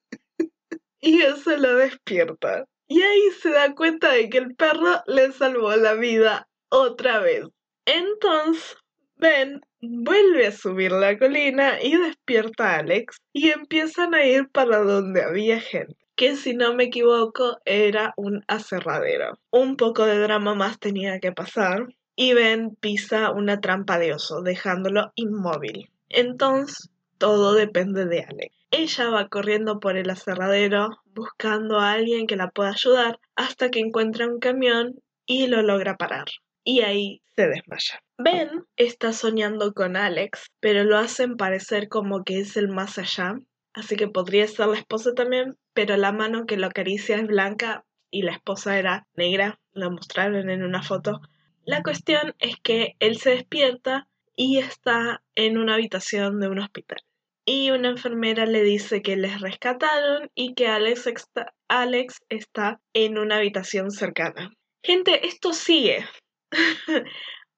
y 1.00 1.22
eso 1.22 1.56
lo 1.58 1.76
despierta. 1.76 2.64
Y 2.88 3.02
ahí 3.02 3.30
se 3.40 3.50
da 3.50 3.72
cuenta 3.76 4.10
de 4.10 4.28
que 4.28 4.38
el 4.38 4.56
perro 4.56 5.00
le 5.06 5.30
salvó 5.30 5.76
la 5.76 5.94
vida 5.94 6.48
otra 6.70 7.20
vez. 7.20 7.46
Entonces, 7.92 8.76
Ben 9.16 9.60
vuelve 9.80 10.46
a 10.46 10.52
subir 10.52 10.92
la 10.92 11.18
colina 11.18 11.82
y 11.82 11.96
despierta 11.96 12.76
a 12.76 12.78
Alex 12.78 13.16
y 13.32 13.50
empiezan 13.50 14.14
a 14.14 14.24
ir 14.24 14.48
para 14.50 14.78
donde 14.78 15.24
había 15.24 15.58
gente 15.58 15.96
que 16.14 16.36
si 16.36 16.54
no 16.54 16.72
me 16.74 16.84
equivoco 16.84 17.58
era 17.64 18.14
un 18.16 18.44
aserradero. 18.46 19.38
Un 19.50 19.76
poco 19.76 20.06
de 20.06 20.20
drama 20.20 20.54
más 20.54 20.78
tenía 20.78 21.18
que 21.18 21.32
pasar 21.32 21.88
y 22.14 22.32
Ben 22.34 22.76
pisa 22.76 23.32
una 23.32 23.60
trampa 23.60 23.98
de 23.98 24.14
oso, 24.14 24.40
dejándolo 24.42 25.10
inmóvil. 25.16 25.90
Entonces, 26.10 26.90
todo 27.18 27.54
depende 27.54 28.04
de 28.04 28.22
Alex. 28.22 28.54
Ella 28.70 29.08
va 29.08 29.28
corriendo 29.28 29.80
por 29.80 29.96
el 29.96 30.10
aserradero 30.10 31.00
buscando 31.06 31.80
a 31.80 31.90
alguien 31.92 32.28
que 32.28 32.36
la 32.36 32.50
pueda 32.50 32.70
ayudar 32.70 33.18
hasta 33.34 33.70
que 33.70 33.80
encuentra 33.80 34.28
un 34.28 34.38
camión 34.38 35.00
y 35.26 35.48
lo 35.48 35.62
logra 35.62 35.96
parar. 35.96 36.26
Y 36.64 36.80
ahí 36.80 37.22
se 37.36 37.48
desmaya. 37.48 38.00
Ben 38.18 38.64
está 38.76 39.12
soñando 39.12 39.72
con 39.72 39.96
Alex, 39.96 40.50
pero 40.60 40.84
lo 40.84 40.98
hacen 40.98 41.36
parecer 41.36 41.88
como 41.88 42.22
que 42.22 42.40
es 42.40 42.56
el 42.56 42.68
más 42.68 42.98
allá, 42.98 43.38
así 43.72 43.96
que 43.96 44.08
podría 44.08 44.46
ser 44.46 44.66
la 44.68 44.76
esposa 44.76 45.14
también, 45.14 45.56
pero 45.72 45.96
la 45.96 46.12
mano 46.12 46.46
que 46.46 46.56
lo 46.56 46.66
acaricia 46.66 47.16
es 47.16 47.26
blanca 47.26 47.84
y 48.10 48.22
la 48.22 48.32
esposa 48.32 48.78
era 48.78 49.06
negra, 49.14 49.60
lo 49.72 49.90
mostraron 49.90 50.50
en 50.50 50.62
una 50.62 50.82
foto. 50.82 51.20
La 51.64 51.82
cuestión 51.82 52.34
es 52.38 52.56
que 52.62 52.96
él 52.98 53.18
se 53.18 53.30
despierta 53.30 54.08
y 54.36 54.58
está 54.58 55.22
en 55.34 55.58
una 55.58 55.74
habitación 55.74 56.40
de 56.40 56.48
un 56.48 56.58
hospital. 56.58 56.98
Y 57.44 57.70
una 57.70 57.90
enfermera 57.90 58.46
le 58.46 58.62
dice 58.62 59.02
que 59.02 59.16
les 59.16 59.40
rescataron 59.40 60.30
y 60.34 60.54
que 60.54 60.66
Alex 60.66 61.06
está, 61.06 61.54
Alex 61.68 62.20
está 62.28 62.80
en 62.92 63.18
una 63.18 63.36
habitación 63.36 63.90
cercana. 63.90 64.52
Gente, 64.82 65.26
esto 65.26 65.52
sigue. 65.52 66.06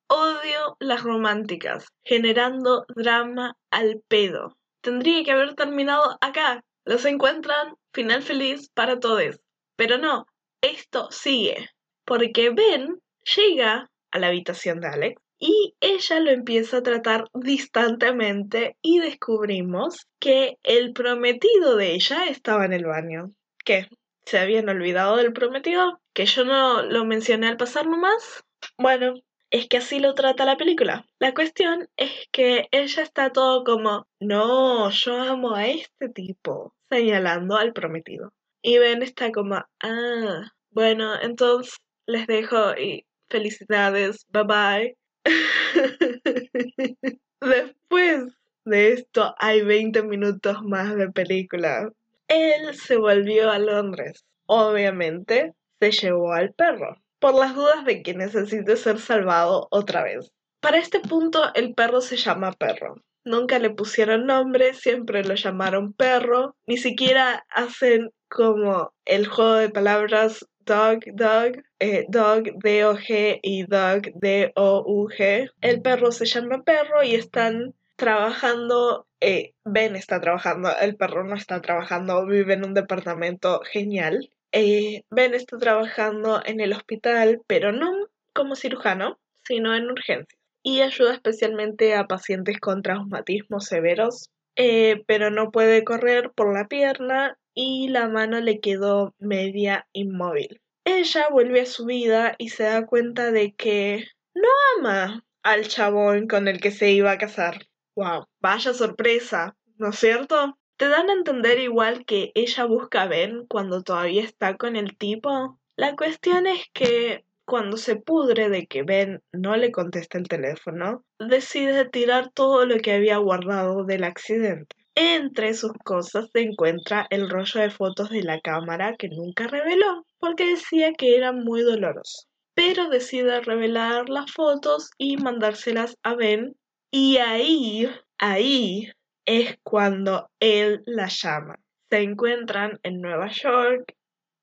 Odio 0.08 0.76
las 0.78 1.02
románticas, 1.02 1.86
generando 2.04 2.84
drama 2.94 3.56
al 3.70 4.02
pedo. 4.08 4.56
Tendría 4.82 5.24
que 5.24 5.32
haber 5.32 5.54
terminado 5.54 6.18
acá. 6.20 6.62
Los 6.84 7.04
encuentran, 7.04 7.74
final 7.92 8.22
feliz 8.22 8.68
para 8.74 8.98
todos. 8.98 9.40
Pero 9.76 9.98
no, 9.98 10.26
esto 10.60 11.08
sigue. 11.10 11.70
Porque 12.04 12.50
Ben 12.50 13.00
llega 13.36 13.90
a 14.10 14.18
la 14.18 14.26
habitación 14.26 14.80
de 14.80 14.88
Alex 14.88 15.22
y 15.38 15.74
ella 15.80 16.20
lo 16.20 16.30
empieza 16.30 16.78
a 16.78 16.82
tratar 16.82 17.24
distantemente 17.34 18.76
y 18.82 18.98
descubrimos 18.98 20.06
que 20.20 20.58
el 20.62 20.92
prometido 20.92 21.76
de 21.76 21.94
ella 21.94 22.26
estaba 22.26 22.64
en 22.64 22.72
el 22.72 22.84
baño. 22.84 23.30
¿Qué? 23.64 23.88
¿Se 24.24 24.38
habían 24.38 24.68
olvidado 24.68 25.16
del 25.16 25.32
prometido? 25.32 26.00
¿Que 26.12 26.26
yo 26.26 26.44
no 26.44 26.82
lo 26.82 27.04
mencioné 27.04 27.48
al 27.48 27.56
pasar 27.56 27.86
nomás? 27.86 28.44
Bueno, 28.78 29.14
es 29.50 29.68
que 29.68 29.78
así 29.78 30.00
lo 30.00 30.14
trata 30.14 30.44
la 30.44 30.56
película. 30.56 31.06
La 31.18 31.34
cuestión 31.34 31.88
es 31.96 32.10
que 32.32 32.68
ella 32.70 33.02
está 33.02 33.30
todo 33.30 33.64
como, 33.64 34.06
no, 34.20 34.90
yo 34.90 35.20
amo 35.20 35.54
a 35.54 35.66
este 35.66 36.08
tipo, 36.08 36.74
señalando 36.90 37.56
al 37.56 37.72
prometido. 37.72 38.32
Y 38.62 38.78
Ben 38.78 39.02
está 39.02 39.32
como, 39.32 39.56
ah, 39.82 40.52
bueno, 40.70 41.20
entonces 41.20 41.76
les 42.06 42.26
dejo 42.26 42.76
y 42.78 43.04
Felicidades, 43.32 44.26
bye 44.28 44.44
bye. 44.44 44.96
Después 47.40 48.24
de 48.66 48.92
esto 48.92 49.34
hay 49.38 49.62
20 49.62 50.02
minutos 50.02 50.62
más 50.64 50.94
de 50.96 51.10
película. 51.10 51.90
Él 52.28 52.74
se 52.74 52.98
volvió 52.98 53.50
a 53.50 53.58
Londres. 53.58 54.26
Obviamente 54.44 55.54
se 55.80 55.92
llevó 55.92 56.34
al 56.34 56.52
perro, 56.52 56.98
por 57.22 57.34
las 57.34 57.54
dudas 57.54 57.84
de 57.84 58.02
que 58.02 58.14
necesite 58.14 58.76
ser 58.76 58.98
salvado 58.98 59.68
otra 59.70 60.02
vez. 60.02 60.32
Para 60.60 60.78
este 60.78 60.98
punto 60.98 61.54
el 61.54 61.72
perro 61.72 62.00
se 62.00 62.16
llama 62.16 62.52
perro. 62.52 62.96
Nunca 63.24 63.60
le 63.60 63.70
pusieron 63.70 64.26
nombre, 64.26 64.74
siempre 64.74 65.24
lo 65.24 65.34
llamaron 65.34 65.92
perro. 65.92 66.56
Ni 66.66 66.76
siquiera 66.76 67.46
hacen 67.48 68.10
como 68.28 68.92
el 69.04 69.28
juego 69.28 69.54
de 69.54 69.70
palabras 69.70 70.44
dog, 70.66 71.00
dog, 71.14 71.62
eh, 71.78 72.06
dog, 72.08 72.42
D-O-G 72.60 73.38
y 73.40 73.66
dog, 73.66 74.02
D-O-U-G. 74.14 75.50
El 75.60 75.80
perro 75.80 76.10
se 76.10 76.26
llama 76.26 76.64
perro 76.64 77.04
y 77.04 77.14
están 77.14 77.74
trabajando, 77.94 79.06
eh, 79.20 79.52
Ben 79.64 79.94
está 79.94 80.20
trabajando, 80.20 80.70
el 80.80 80.96
perro 80.96 81.22
no 81.22 81.36
está 81.36 81.60
trabajando, 81.60 82.26
vive 82.26 82.54
en 82.54 82.64
un 82.64 82.74
departamento 82.74 83.60
genial. 83.70 84.28
Eh, 84.52 85.02
ben 85.10 85.34
está 85.34 85.58
trabajando 85.58 86.42
en 86.44 86.60
el 86.60 86.72
hospital, 86.72 87.40
pero 87.46 87.72
no 87.72 87.90
como 88.34 88.54
cirujano, 88.54 89.18
sino 89.44 89.74
en 89.74 89.90
urgencias. 89.90 90.38
Y 90.62 90.82
ayuda 90.82 91.14
especialmente 91.14 91.94
a 91.94 92.06
pacientes 92.06 92.60
con 92.60 92.82
traumatismos 92.82 93.64
severos, 93.64 94.28
eh, 94.56 95.02
pero 95.06 95.30
no 95.30 95.50
puede 95.50 95.82
correr 95.84 96.30
por 96.34 96.54
la 96.54 96.68
pierna 96.68 97.38
y 97.54 97.88
la 97.88 98.08
mano 98.08 98.40
le 98.40 98.60
quedó 98.60 99.14
media 99.18 99.86
inmóvil. 99.92 100.60
Ella 100.84 101.28
vuelve 101.30 101.62
a 101.62 101.66
su 101.66 101.86
vida 101.86 102.34
y 102.38 102.50
se 102.50 102.64
da 102.64 102.86
cuenta 102.86 103.30
de 103.30 103.54
que 103.54 104.04
no 104.34 104.48
ama 104.78 105.24
al 105.42 105.68
chabón 105.68 106.26
con 106.28 106.48
el 106.48 106.60
que 106.60 106.70
se 106.70 106.90
iba 106.90 107.10
a 107.10 107.18
casar. 107.18 107.66
¡Wow! 107.96 108.26
Vaya 108.40 108.72
sorpresa, 108.74 109.56
¿no 109.76 109.90
es 109.90 109.98
cierto? 109.98 110.58
Te 110.82 110.88
dan 110.88 111.10
a 111.10 111.12
entender 111.12 111.60
igual 111.60 112.04
que 112.04 112.32
ella 112.34 112.64
busca 112.64 113.02
a 113.02 113.06
Ben 113.06 113.46
cuando 113.46 113.84
todavía 113.84 114.24
está 114.24 114.56
con 114.56 114.74
el 114.74 114.96
tipo. 114.96 115.60
La 115.76 115.94
cuestión 115.94 116.48
es 116.48 116.64
que 116.72 117.24
cuando 117.44 117.76
se 117.76 117.94
pudre 117.94 118.48
de 118.48 118.66
que 118.66 118.82
Ben 118.82 119.22
no 119.30 119.54
le 119.54 119.70
contesta 119.70 120.18
el 120.18 120.26
teléfono, 120.26 121.04
decide 121.20 121.88
tirar 121.88 122.32
todo 122.34 122.66
lo 122.66 122.78
que 122.78 122.94
había 122.94 123.18
guardado 123.18 123.84
del 123.84 124.02
accidente. 124.02 124.74
Entre 124.96 125.54
sus 125.54 125.70
cosas 125.84 126.30
se 126.32 126.40
encuentra 126.40 127.06
el 127.10 127.30
rollo 127.30 127.60
de 127.60 127.70
fotos 127.70 128.10
de 128.10 128.24
la 128.24 128.40
cámara 128.40 128.96
que 128.98 129.08
nunca 129.08 129.46
reveló, 129.46 130.04
porque 130.18 130.46
decía 130.48 130.94
que 130.94 131.16
era 131.16 131.30
muy 131.30 131.62
doloroso. 131.62 132.26
Pero 132.54 132.88
decide 132.88 133.40
revelar 133.40 134.08
las 134.08 134.32
fotos 134.32 134.90
y 134.98 135.16
mandárselas 135.16 135.96
a 136.02 136.16
Ben, 136.16 136.56
y 136.90 137.18
ahí, 137.18 137.88
ahí 138.18 138.90
es 139.26 139.56
cuando 139.62 140.30
él 140.40 140.82
la 140.86 141.08
llama. 141.08 141.56
Se 141.90 142.00
encuentran 142.00 142.78
en 142.82 143.00
Nueva 143.00 143.28
York 143.28 143.94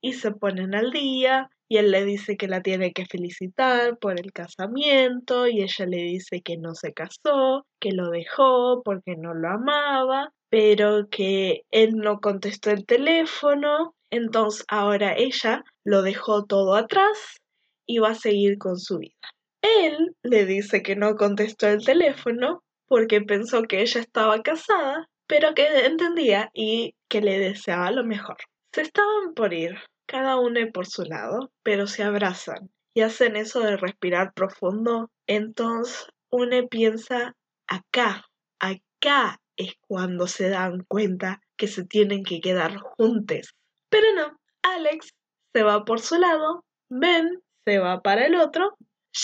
y 0.02 0.14
se 0.14 0.32
ponen 0.32 0.76
al 0.76 0.92
día 0.92 1.50
y 1.68 1.78
él 1.78 1.92
le 1.92 2.04
dice 2.04 2.36
que 2.36 2.48
la 2.48 2.62
tiene 2.62 2.94
que 2.94 3.06
felicitar 3.06 3.98
por 4.00 4.20
el 4.20 4.32
casamiento 4.34 5.48
y 5.48 5.62
ella 5.62 5.86
le 5.86 5.98
dice 5.98 6.42
que 6.42 6.58
no 6.58 6.74
se 6.74 6.94
casó, 6.94 7.66
que 7.80 7.92
lo 7.92 8.10
dejó 8.10 8.82
porque 8.84 9.16
no 9.16 9.36
lo 9.36 9.50
amaba, 9.50 10.34
pero 10.50 11.10
que 11.10 11.62
él 11.70 11.98
no 11.98 12.20
contestó 12.22 12.72
el 12.72 12.86
teléfono, 12.88 13.94
entonces 14.10 14.66
ahora 14.68 15.14
ella 15.16 15.64
lo 15.84 16.02
dejó 16.02 16.46
todo 16.46 16.76
atrás 16.76 17.38
y 17.86 18.00
va 18.00 18.10
a 18.10 18.16
seguir 18.16 18.58
con 18.58 18.80
su 18.80 18.98
vida. 18.98 19.14
Él 19.62 20.16
le 20.24 20.46
dice 20.46 20.82
que 20.82 20.96
no 20.96 21.16
contestó 21.16 21.68
el 21.68 21.86
teléfono 21.86 22.64
porque 22.90 23.22
pensó 23.22 23.64
que 23.64 23.82
ella 23.82 24.02
estaba 24.02 24.42
casada, 24.42 25.08
pero 25.28 25.54
que 25.54 25.86
entendía 25.86 26.50
y 26.54 26.96
que 27.08 27.22
le 27.22 27.40
deseaba 27.40 27.92
lo 27.92 28.04
mejor. 28.04 28.38
Se 28.74 28.82
estaban 28.82 29.34
por 29.36 29.54
ir, 29.54 29.78
cada 30.08 30.38
uno 30.38 30.60
por 30.74 30.88
su 30.88 31.04
lado, 31.04 31.52
pero 31.64 31.88
se 31.88 32.04
abrazan 32.04 32.72
y 32.94 33.02
hacen 33.02 33.36
eso 33.36 33.62
de 33.62 33.78
respirar 33.78 34.34
profundo. 34.34 35.12
Entonces 35.28 36.08
uno 36.32 36.68
piensa, 36.68 37.36
acá, 37.68 38.26
acá 38.60 39.40
es 39.56 39.76
cuando 39.88 40.28
se 40.28 40.50
dan 40.50 40.84
cuenta 40.88 41.42
que 41.58 41.68
se 41.68 41.86
tienen 41.86 42.24
que 42.24 42.42
quedar 42.42 42.78
juntos. 42.78 43.54
Pero 43.90 44.08
no, 44.16 44.40
Alex 44.64 45.14
se 45.54 45.64
va 45.64 45.86
por 45.86 46.00
su 46.00 46.18
lado, 46.18 46.66
Ben 46.90 47.42
se 47.66 47.78
va 47.78 48.02
para 48.02 48.26
el 48.26 48.36
otro, 48.36 48.78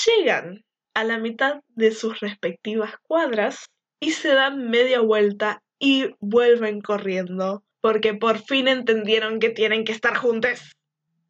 llegan 0.05 0.64
a 0.95 1.03
la 1.03 1.19
mitad 1.19 1.61
de 1.75 1.91
sus 1.91 2.19
respectivas 2.21 2.95
cuadras 3.03 3.69
y 3.99 4.11
se 4.11 4.29
dan 4.29 4.69
media 4.71 5.01
vuelta 5.01 5.61
y 5.77 6.15
vuelven 6.19 6.81
corriendo 6.81 7.63
porque 7.85 8.15
por 8.15 8.39
fin 8.39 8.67
entendieron 8.67 9.39
que 9.39 9.51
tienen 9.51 9.83
que 9.83 9.91
estar 9.91 10.15
juntos. 10.17 10.75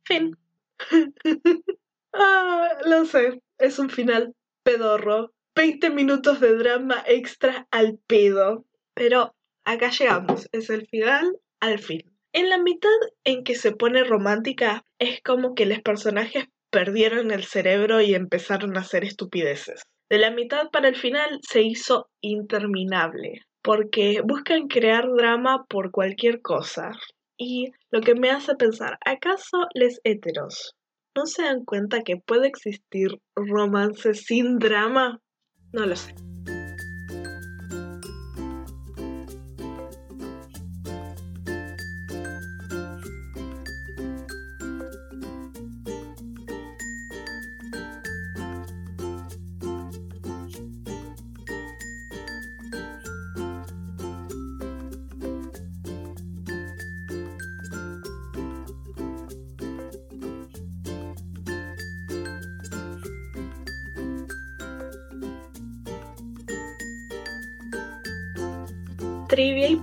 Fin. 0.05 0.37
ah, 2.13 2.69
lo 2.85 3.03
sé, 3.03 3.41
es 3.57 3.77
un 3.77 3.89
final 3.89 4.33
pedorro. 4.63 5.33
20 5.53 5.89
minutos 5.89 6.39
de 6.39 6.55
drama 6.55 7.03
extra 7.07 7.67
al 7.71 7.99
pedo. 8.07 8.65
Pero 8.93 9.35
acá 9.65 9.89
llegamos, 9.89 10.47
es 10.53 10.69
el 10.69 10.87
final 10.87 11.37
al 11.59 11.79
fin. 11.79 12.09
En 12.31 12.49
la 12.49 12.57
mitad 12.57 12.89
en 13.25 13.43
que 13.43 13.55
se 13.55 13.73
pone 13.73 14.05
romántica, 14.05 14.85
es 14.97 15.21
como 15.21 15.55
que 15.55 15.65
los 15.65 15.81
personajes 15.81 16.45
perdieron 16.75 17.31
el 17.31 17.45
cerebro 17.45 18.01
y 18.01 18.15
empezaron 18.15 18.75
a 18.75 18.81
hacer 18.81 19.05
estupideces. 19.05 19.83
De 20.09 20.17
la 20.17 20.29
mitad 20.29 20.69
para 20.71 20.89
el 20.89 20.97
final 20.97 21.39
se 21.41 21.61
hizo 21.61 22.09
interminable, 22.19 23.43
porque 23.63 24.19
buscan 24.21 24.67
crear 24.67 25.07
drama 25.15 25.63
por 25.69 25.91
cualquier 25.91 26.41
cosa. 26.41 26.91
Y 27.37 27.71
lo 27.91 28.01
que 28.01 28.13
me 28.13 28.29
hace 28.29 28.55
pensar, 28.55 28.97
¿acaso 29.05 29.67
les 29.73 30.01
heteros 30.03 30.75
no 31.15 31.25
se 31.25 31.43
dan 31.43 31.63
cuenta 31.63 32.01
que 32.01 32.17
puede 32.17 32.49
existir 32.49 33.21
romance 33.37 34.13
sin 34.13 34.59
drama? 34.59 35.21
No 35.71 35.85
lo 35.85 35.95
sé. 35.95 36.13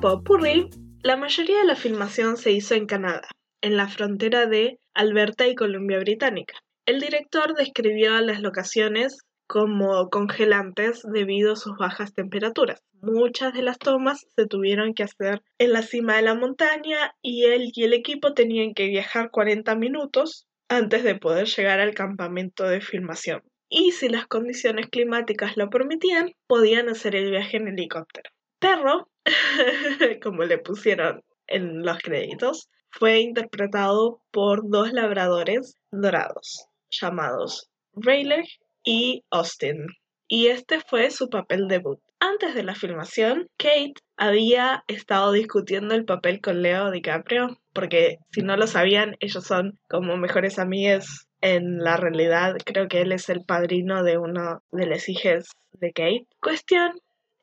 Popurrí, 0.03 0.69
la 1.05 1.17
mayoría 1.17 1.61
de 1.61 1.65
la 1.65 1.77
filmación 1.77 2.37
se 2.37 2.51
hizo 2.51 2.75
en 2.75 2.87
Canadá, 2.87 3.29
en 3.61 3.77
la 3.77 3.87
frontera 3.87 4.47
de 4.47 4.81
Alberta 4.95 5.47
y 5.47 5.55
Columbia 5.55 6.01
Británica. 6.01 6.55
El 6.87 7.01
director 7.01 7.55
describió 7.55 8.21
las 8.21 8.41
locaciones 8.41 9.19
como 9.47 10.09
congelantes 10.11 11.03
debido 11.05 11.53
a 11.53 11.57
sus 11.57 11.77
bajas 11.79 12.15
temperaturas. 12.15 12.83
Muchas 13.01 13.55
de 13.55 13.63
las 13.63 13.79
tomas 13.79 14.27
se 14.35 14.47
tuvieron 14.49 14.93
que 14.93 15.05
hacer 15.05 15.41
en 15.59 15.73
la 15.73 15.83
cima 15.83 16.17
de 16.17 16.23
la 16.23 16.35
montaña 16.35 17.15
y 17.23 17.45
él 17.45 17.71
y 17.73 17.85
el 17.85 17.93
equipo 17.93 18.35
tenían 18.35 18.75
que 18.75 18.89
viajar 18.89 19.31
40 19.31 19.77
minutos 19.77 20.49
antes 20.69 21.05
de 21.05 21.15
poder 21.15 21.47
llegar 21.47 21.79
al 21.79 21.95
campamento 21.95 22.65
de 22.65 22.81
filmación. 22.81 23.43
Y 23.69 23.93
si 23.93 24.09
las 24.09 24.27
condiciones 24.27 24.89
climáticas 24.89 25.57
lo 25.57 25.71
permitían, 25.71 26.33
podían 26.49 26.89
hacer 26.89 27.15
el 27.15 27.31
viaje 27.31 27.59
en 27.59 27.69
helicóptero. 27.69 28.31
Perro 28.59 29.12
como 30.23 30.45
le 30.45 30.59
pusieron 30.59 31.23
en 31.47 31.83
los 31.83 31.99
créditos, 31.99 32.69
fue 32.91 33.21
interpretado 33.21 34.21
por 34.31 34.69
dos 34.69 34.93
labradores 34.93 35.77
dorados 35.91 36.67
llamados 36.91 37.71
Rayleigh 37.95 38.49
y 38.85 39.25
Austin, 39.31 39.87
y 40.29 40.47
este 40.49 40.81
fue 40.81 41.11
su 41.11 41.29
papel 41.29 41.69
debut. 41.69 42.01
Antes 42.19 42.55
de 42.55 42.63
la 42.63 42.75
filmación, 42.75 43.49
Kate 43.59 43.95
había 44.17 44.85
estado 44.87 45.33
discutiendo 45.33 45.95
el 45.95 46.05
papel 46.05 46.41
con 46.41 46.63
Leo 46.63 46.91
DiCaprio, 46.91 47.59
porque 47.73 48.19
si 48.31 48.43
no 48.43 48.57
lo 48.57 48.67
sabían, 48.67 49.17
ellos 49.21 49.45
son 49.45 49.79
como 49.89 50.17
mejores 50.17 50.59
amigos. 50.59 51.27
En 51.41 51.79
la 51.79 51.97
realidad, 51.97 52.55
creo 52.65 52.87
que 52.87 53.01
él 53.01 53.11
es 53.13 53.29
el 53.29 53.45
padrino 53.45 54.05
de 54.05 54.19
uno 54.19 54.63
de 54.71 54.87
los 54.87 55.09
hijos 55.09 55.51
de 55.73 55.93
Kate. 55.93 56.27
Cuestión 56.41 56.93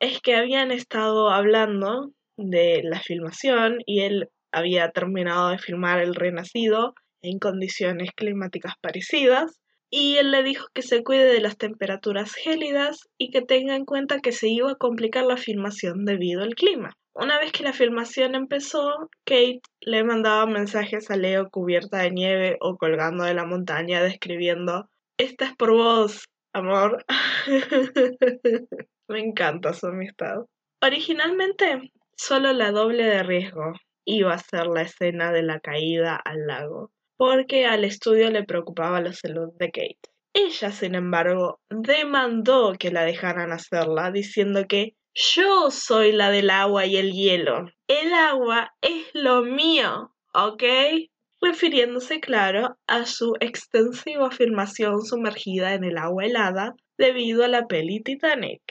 es 0.00 0.20
que 0.20 0.34
habían 0.34 0.72
estado 0.72 1.30
hablando 1.30 2.10
de 2.36 2.80
la 2.82 3.00
filmación 3.00 3.78
y 3.86 4.00
él 4.00 4.28
había 4.50 4.90
terminado 4.90 5.50
de 5.50 5.58
filmar 5.58 6.00
El 6.00 6.14
Renacido 6.14 6.94
en 7.22 7.38
condiciones 7.38 8.10
climáticas 8.16 8.74
parecidas 8.80 9.60
y 9.90 10.16
él 10.16 10.30
le 10.30 10.42
dijo 10.42 10.66
que 10.72 10.82
se 10.82 11.02
cuide 11.02 11.24
de 11.24 11.40
las 11.40 11.58
temperaturas 11.58 12.34
gélidas 12.34 13.08
y 13.18 13.30
que 13.30 13.42
tenga 13.42 13.76
en 13.76 13.84
cuenta 13.84 14.20
que 14.20 14.32
se 14.32 14.48
iba 14.48 14.70
a 14.70 14.76
complicar 14.76 15.24
la 15.24 15.36
filmación 15.36 16.04
debido 16.04 16.42
al 16.42 16.54
clima. 16.54 16.94
Una 17.12 17.38
vez 17.38 17.52
que 17.52 17.64
la 17.64 17.72
filmación 17.72 18.34
empezó, 18.34 19.10
Kate 19.24 19.60
le 19.80 20.04
mandaba 20.04 20.46
mensajes 20.46 21.10
a 21.10 21.16
Leo 21.16 21.50
cubierta 21.50 21.98
de 21.98 22.12
nieve 22.12 22.56
o 22.60 22.76
colgando 22.76 23.24
de 23.24 23.34
la 23.34 23.44
montaña 23.44 24.02
describiendo, 24.02 24.88
esta 25.18 25.46
es 25.46 25.56
por 25.56 25.72
vos, 25.72 26.24
amor. 26.54 27.04
Me 29.10 29.18
encanta 29.18 29.74
su 29.74 29.88
amistad. 29.88 30.44
Originalmente, 30.80 31.90
solo 32.16 32.52
la 32.52 32.70
doble 32.70 33.02
de 33.02 33.24
riesgo 33.24 33.72
iba 34.04 34.32
a 34.32 34.38
ser 34.38 34.68
la 34.68 34.82
escena 34.82 35.32
de 35.32 35.42
la 35.42 35.58
caída 35.58 36.14
al 36.14 36.46
lago, 36.46 36.92
porque 37.16 37.66
al 37.66 37.82
estudio 37.82 38.30
le 38.30 38.44
preocupaba 38.44 39.00
la 39.00 39.12
salud 39.12 39.48
de 39.58 39.72
Kate. 39.72 39.98
Ella, 40.32 40.70
sin 40.70 40.94
embargo, 40.94 41.58
demandó 41.70 42.74
que 42.78 42.92
la 42.92 43.04
dejaran 43.04 43.50
hacerla, 43.50 44.12
diciendo 44.12 44.66
que 44.68 44.94
yo 45.12 45.72
soy 45.72 46.12
la 46.12 46.30
del 46.30 46.48
agua 46.48 46.86
y 46.86 46.96
el 46.96 47.10
hielo. 47.10 47.64
El 47.88 48.12
agua 48.12 48.76
es 48.80 49.08
lo 49.12 49.42
mío, 49.42 50.14
¿ok? 50.34 50.62
Refiriéndose, 51.40 52.20
claro, 52.20 52.78
a 52.86 53.06
su 53.06 53.34
extensiva 53.40 54.28
afirmación 54.28 55.02
sumergida 55.02 55.74
en 55.74 55.82
el 55.82 55.98
agua 55.98 56.26
helada 56.26 56.76
debido 56.96 57.44
a 57.44 57.48
la 57.48 57.66
peli 57.66 58.00
Titanic. 58.04 58.62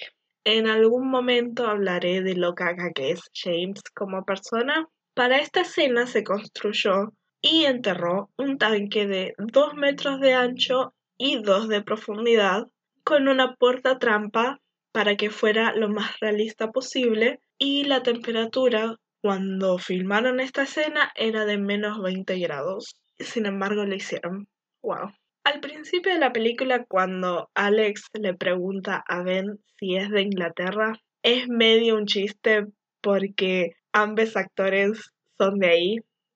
En 0.45 0.67
algún 0.67 1.09
momento 1.09 1.67
hablaré 1.67 2.21
de 2.21 2.35
lo 2.35 2.55
caca 2.55 2.91
que 2.93 3.11
es 3.11 3.21
James 3.33 3.81
como 3.93 4.23
persona, 4.25 4.87
Para 5.13 5.39
esta 5.39 5.61
escena 5.61 6.07
se 6.07 6.23
construyó 6.23 7.13
y 7.41 7.65
enterró 7.65 8.29
un 8.37 8.57
tanque 8.57 9.05
de 9.07 9.33
2 9.37 9.73
metros 9.75 10.19
de 10.19 10.33
ancho 10.33 10.93
y 11.17 11.41
2 11.41 11.67
de 11.67 11.81
profundidad 11.81 12.67
con 13.03 13.27
una 13.27 13.55
puerta 13.55 13.99
trampa 13.99 14.59
para 14.93 15.15
que 15.17 15.29
fuera 15.29 15.73
lo 15.75 15.89
más 15.89 16.19
realista 16.19 16.71
posible 16.71 17.41
y 17.57 17.83
la 17.83 18.01
temperatura 18.03 18.95
cuando 19.21 19.77
filmaron 19.77 20.39
esta 20.39 20.63
escena 20.63 21.11
era 21.15 21.45
de 21.45 21.57
menos 21.57 22.01
20 22.01 22.39
grados. 22.39 22.95
Sin 23.19 23.45
embargo, 23.45 23.83
lo 23.83 23.95
hicieron. 23.95 24.47
Wow. 24.81 25.11
Al 25.51 25.61
principio 25.61 26.13
de 26.13 26.19
la 26.19 26.31
película, 26.31 26.85
cuando 26.87 27.49
Alex 27.55 28.03
le 28.13 28.35
pregunta 28.35 29.03
a 29.07 29.23
Ben 29.23 29.59
si 29.79 29.95
es 29.95 30.11
de 30.11 30.21
Inglaterra, 30.21 31.01
es 31.23 31.47
medio 31.47 31.95
un 31.95 32.05
chiste 32.05 32.67
porque 33.01 33.71
ambos 33.91 34.37
actores 34.37 35.11
son 35.39 35.57
de 35.57 35.67
ahí, 35.67 35.95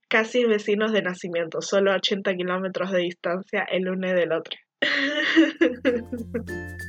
casi 0.09 0.45
vecinos 0.45 0.93
de 0.93 1.03
nacimiento, 1.03 1.61
solo 1.61 1.91
a 1.91 1.97
80 1.97 2.33
kilómetros 2.33 2.91
de 2.91 3.01
distancia 3.01 3.61
el 3.61 3.87
uno 3.87 4.07
del 4.07 4.31
otro. 4.31 4.57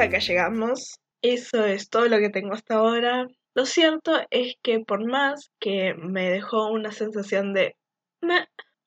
hasta 0.00 0.16
acá 0.16 0.24
llegamos. 0.24 0.98
Eso 1.20 1.66
es 1.66 1.90
todo 1.90 2.08
lo 2.08 2.18
que 2.18 2.30
tengo 2.30 2.54
hasta 2.54 2.76
ahora. 2.76 3.28
Lo 3.54 3.66
cierto 3.66 4.18
es 4.30 4.54
que 4.62 4.80
por 4.80 5.04
más 5.04 5.50
que 5.60 5.92
me 5.94 6.30
dejó 6.30 6.68
una 6.68 6.90
sensación 6.90 7.52
de... 7.52 7.76
Me, 8.22 8.46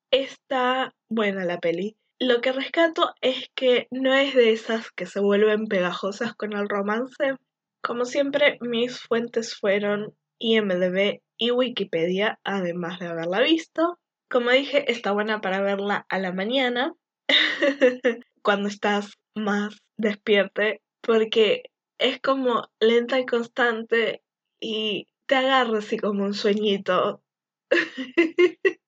está 0.10 0.96
buena 1.10 1.46
la 1.46 1.60
peli. 1.60 1.98
Lo 2.20 2.42
que 2.42 2.52
rescato 2.52 3.14
es 3.22 3.52
que 3.54 3.88
no 3.92 4.16
es 4.16 4.34
de 4.34 4.54
esas 4.54 4.90
que 4.90 5.06
se 5.06 5.20
vuelven 5.20 5.68
pegajosas 5.68 6.34
con 6.34 6.54
el 6.54 6.68
romance. 6.68 7.36
Como 7.84 8.06
siempre, 8.06 8.58
mis 8.62 9.00
fuentes 9.00 9.56
fueron 9.56 10.16
IMDB 10.40 11.22
y 11.38 11.52
Wikipedia, 11.52 12.40
además 12.44 13.00
de 13.00 13.08
haberla 13.08 13.42
visto. 13.42 14.00
Como 14.32 14.50
dije, 14.50 14.92
está 14.92 15.12
buena 15.12 15.42
para 15.42 15.62
verla 15.62 16.08
a 16.10 16.18
la 16.18 16.32
mañana, 16.32 16.94
cuando 18.42 18.68
estás 18.68 19.14
más 19.36 19.78
despierte 19.98 20.82
porque 21.04 21.70
es 22.00 22.20
como 22.20 22.70
lenta 22.80 23.20
y 23.20 23.26
constante 23.26 24.24
y 24.60 25.08
te 25.28 25.36
agarra 25.36 25.80
así 25.80 25.98
como 25.98 26.24
un 26.24 26.34
sueñito. 26.34 27.22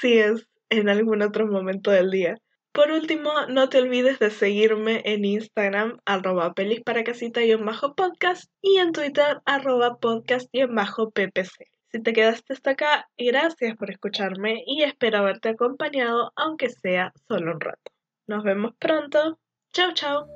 si 0.00 0.18
es 0.18 0.46
en 0.68 0.88
algún 0.88 1.22
otro 1.22 1.46
momento 1.46 1.90
del 1.90 2.10
día. 2.10 2.36
Por 2.72 2.90
último, 2.90 3.30
no 3.48 3.70
te 3.70 3.78
olvides 3.78 4.18
de 4.18 4.30
seguirme 4.30 5.00
en 5.06 5.24
Instagram, 5.24 5.98
arroba 6.04 6.52
bajo 6.54 7.94
podcast, 7.94 8.52
y 8.60 8.76
en 8.76 8.92
Twitter, 8.92 9.40
arroba 9.46 9.96
podcast 9.96 10.48
y 10.52 10.64
bajo 10.64 11.10
ppc. 11.10 11.70
Si 11.90 12.02
te 12.02 12.12
quedaste 12.12 12.52
hasta 12.52 12.72
acá, 12.72 13.08
gracias 13.16 13.76
por 13.76 13.90
escucharme 13.90 14.62
y 14.66 14.82
espero 14.82 15.18
haberte 15.18 15.50
acompañado, 15.50 16.32
aunque 16.36 16.68
sea 16.68 17.14
solo 17.28 17.52
un 17.52 17.60
rato. 17.60 17.92
Nos 18.26 18.44
vemos 18.44 18.74
pronto. 18.78 19.38
Chao, 19.72 19.92
chao. 19.94 20.26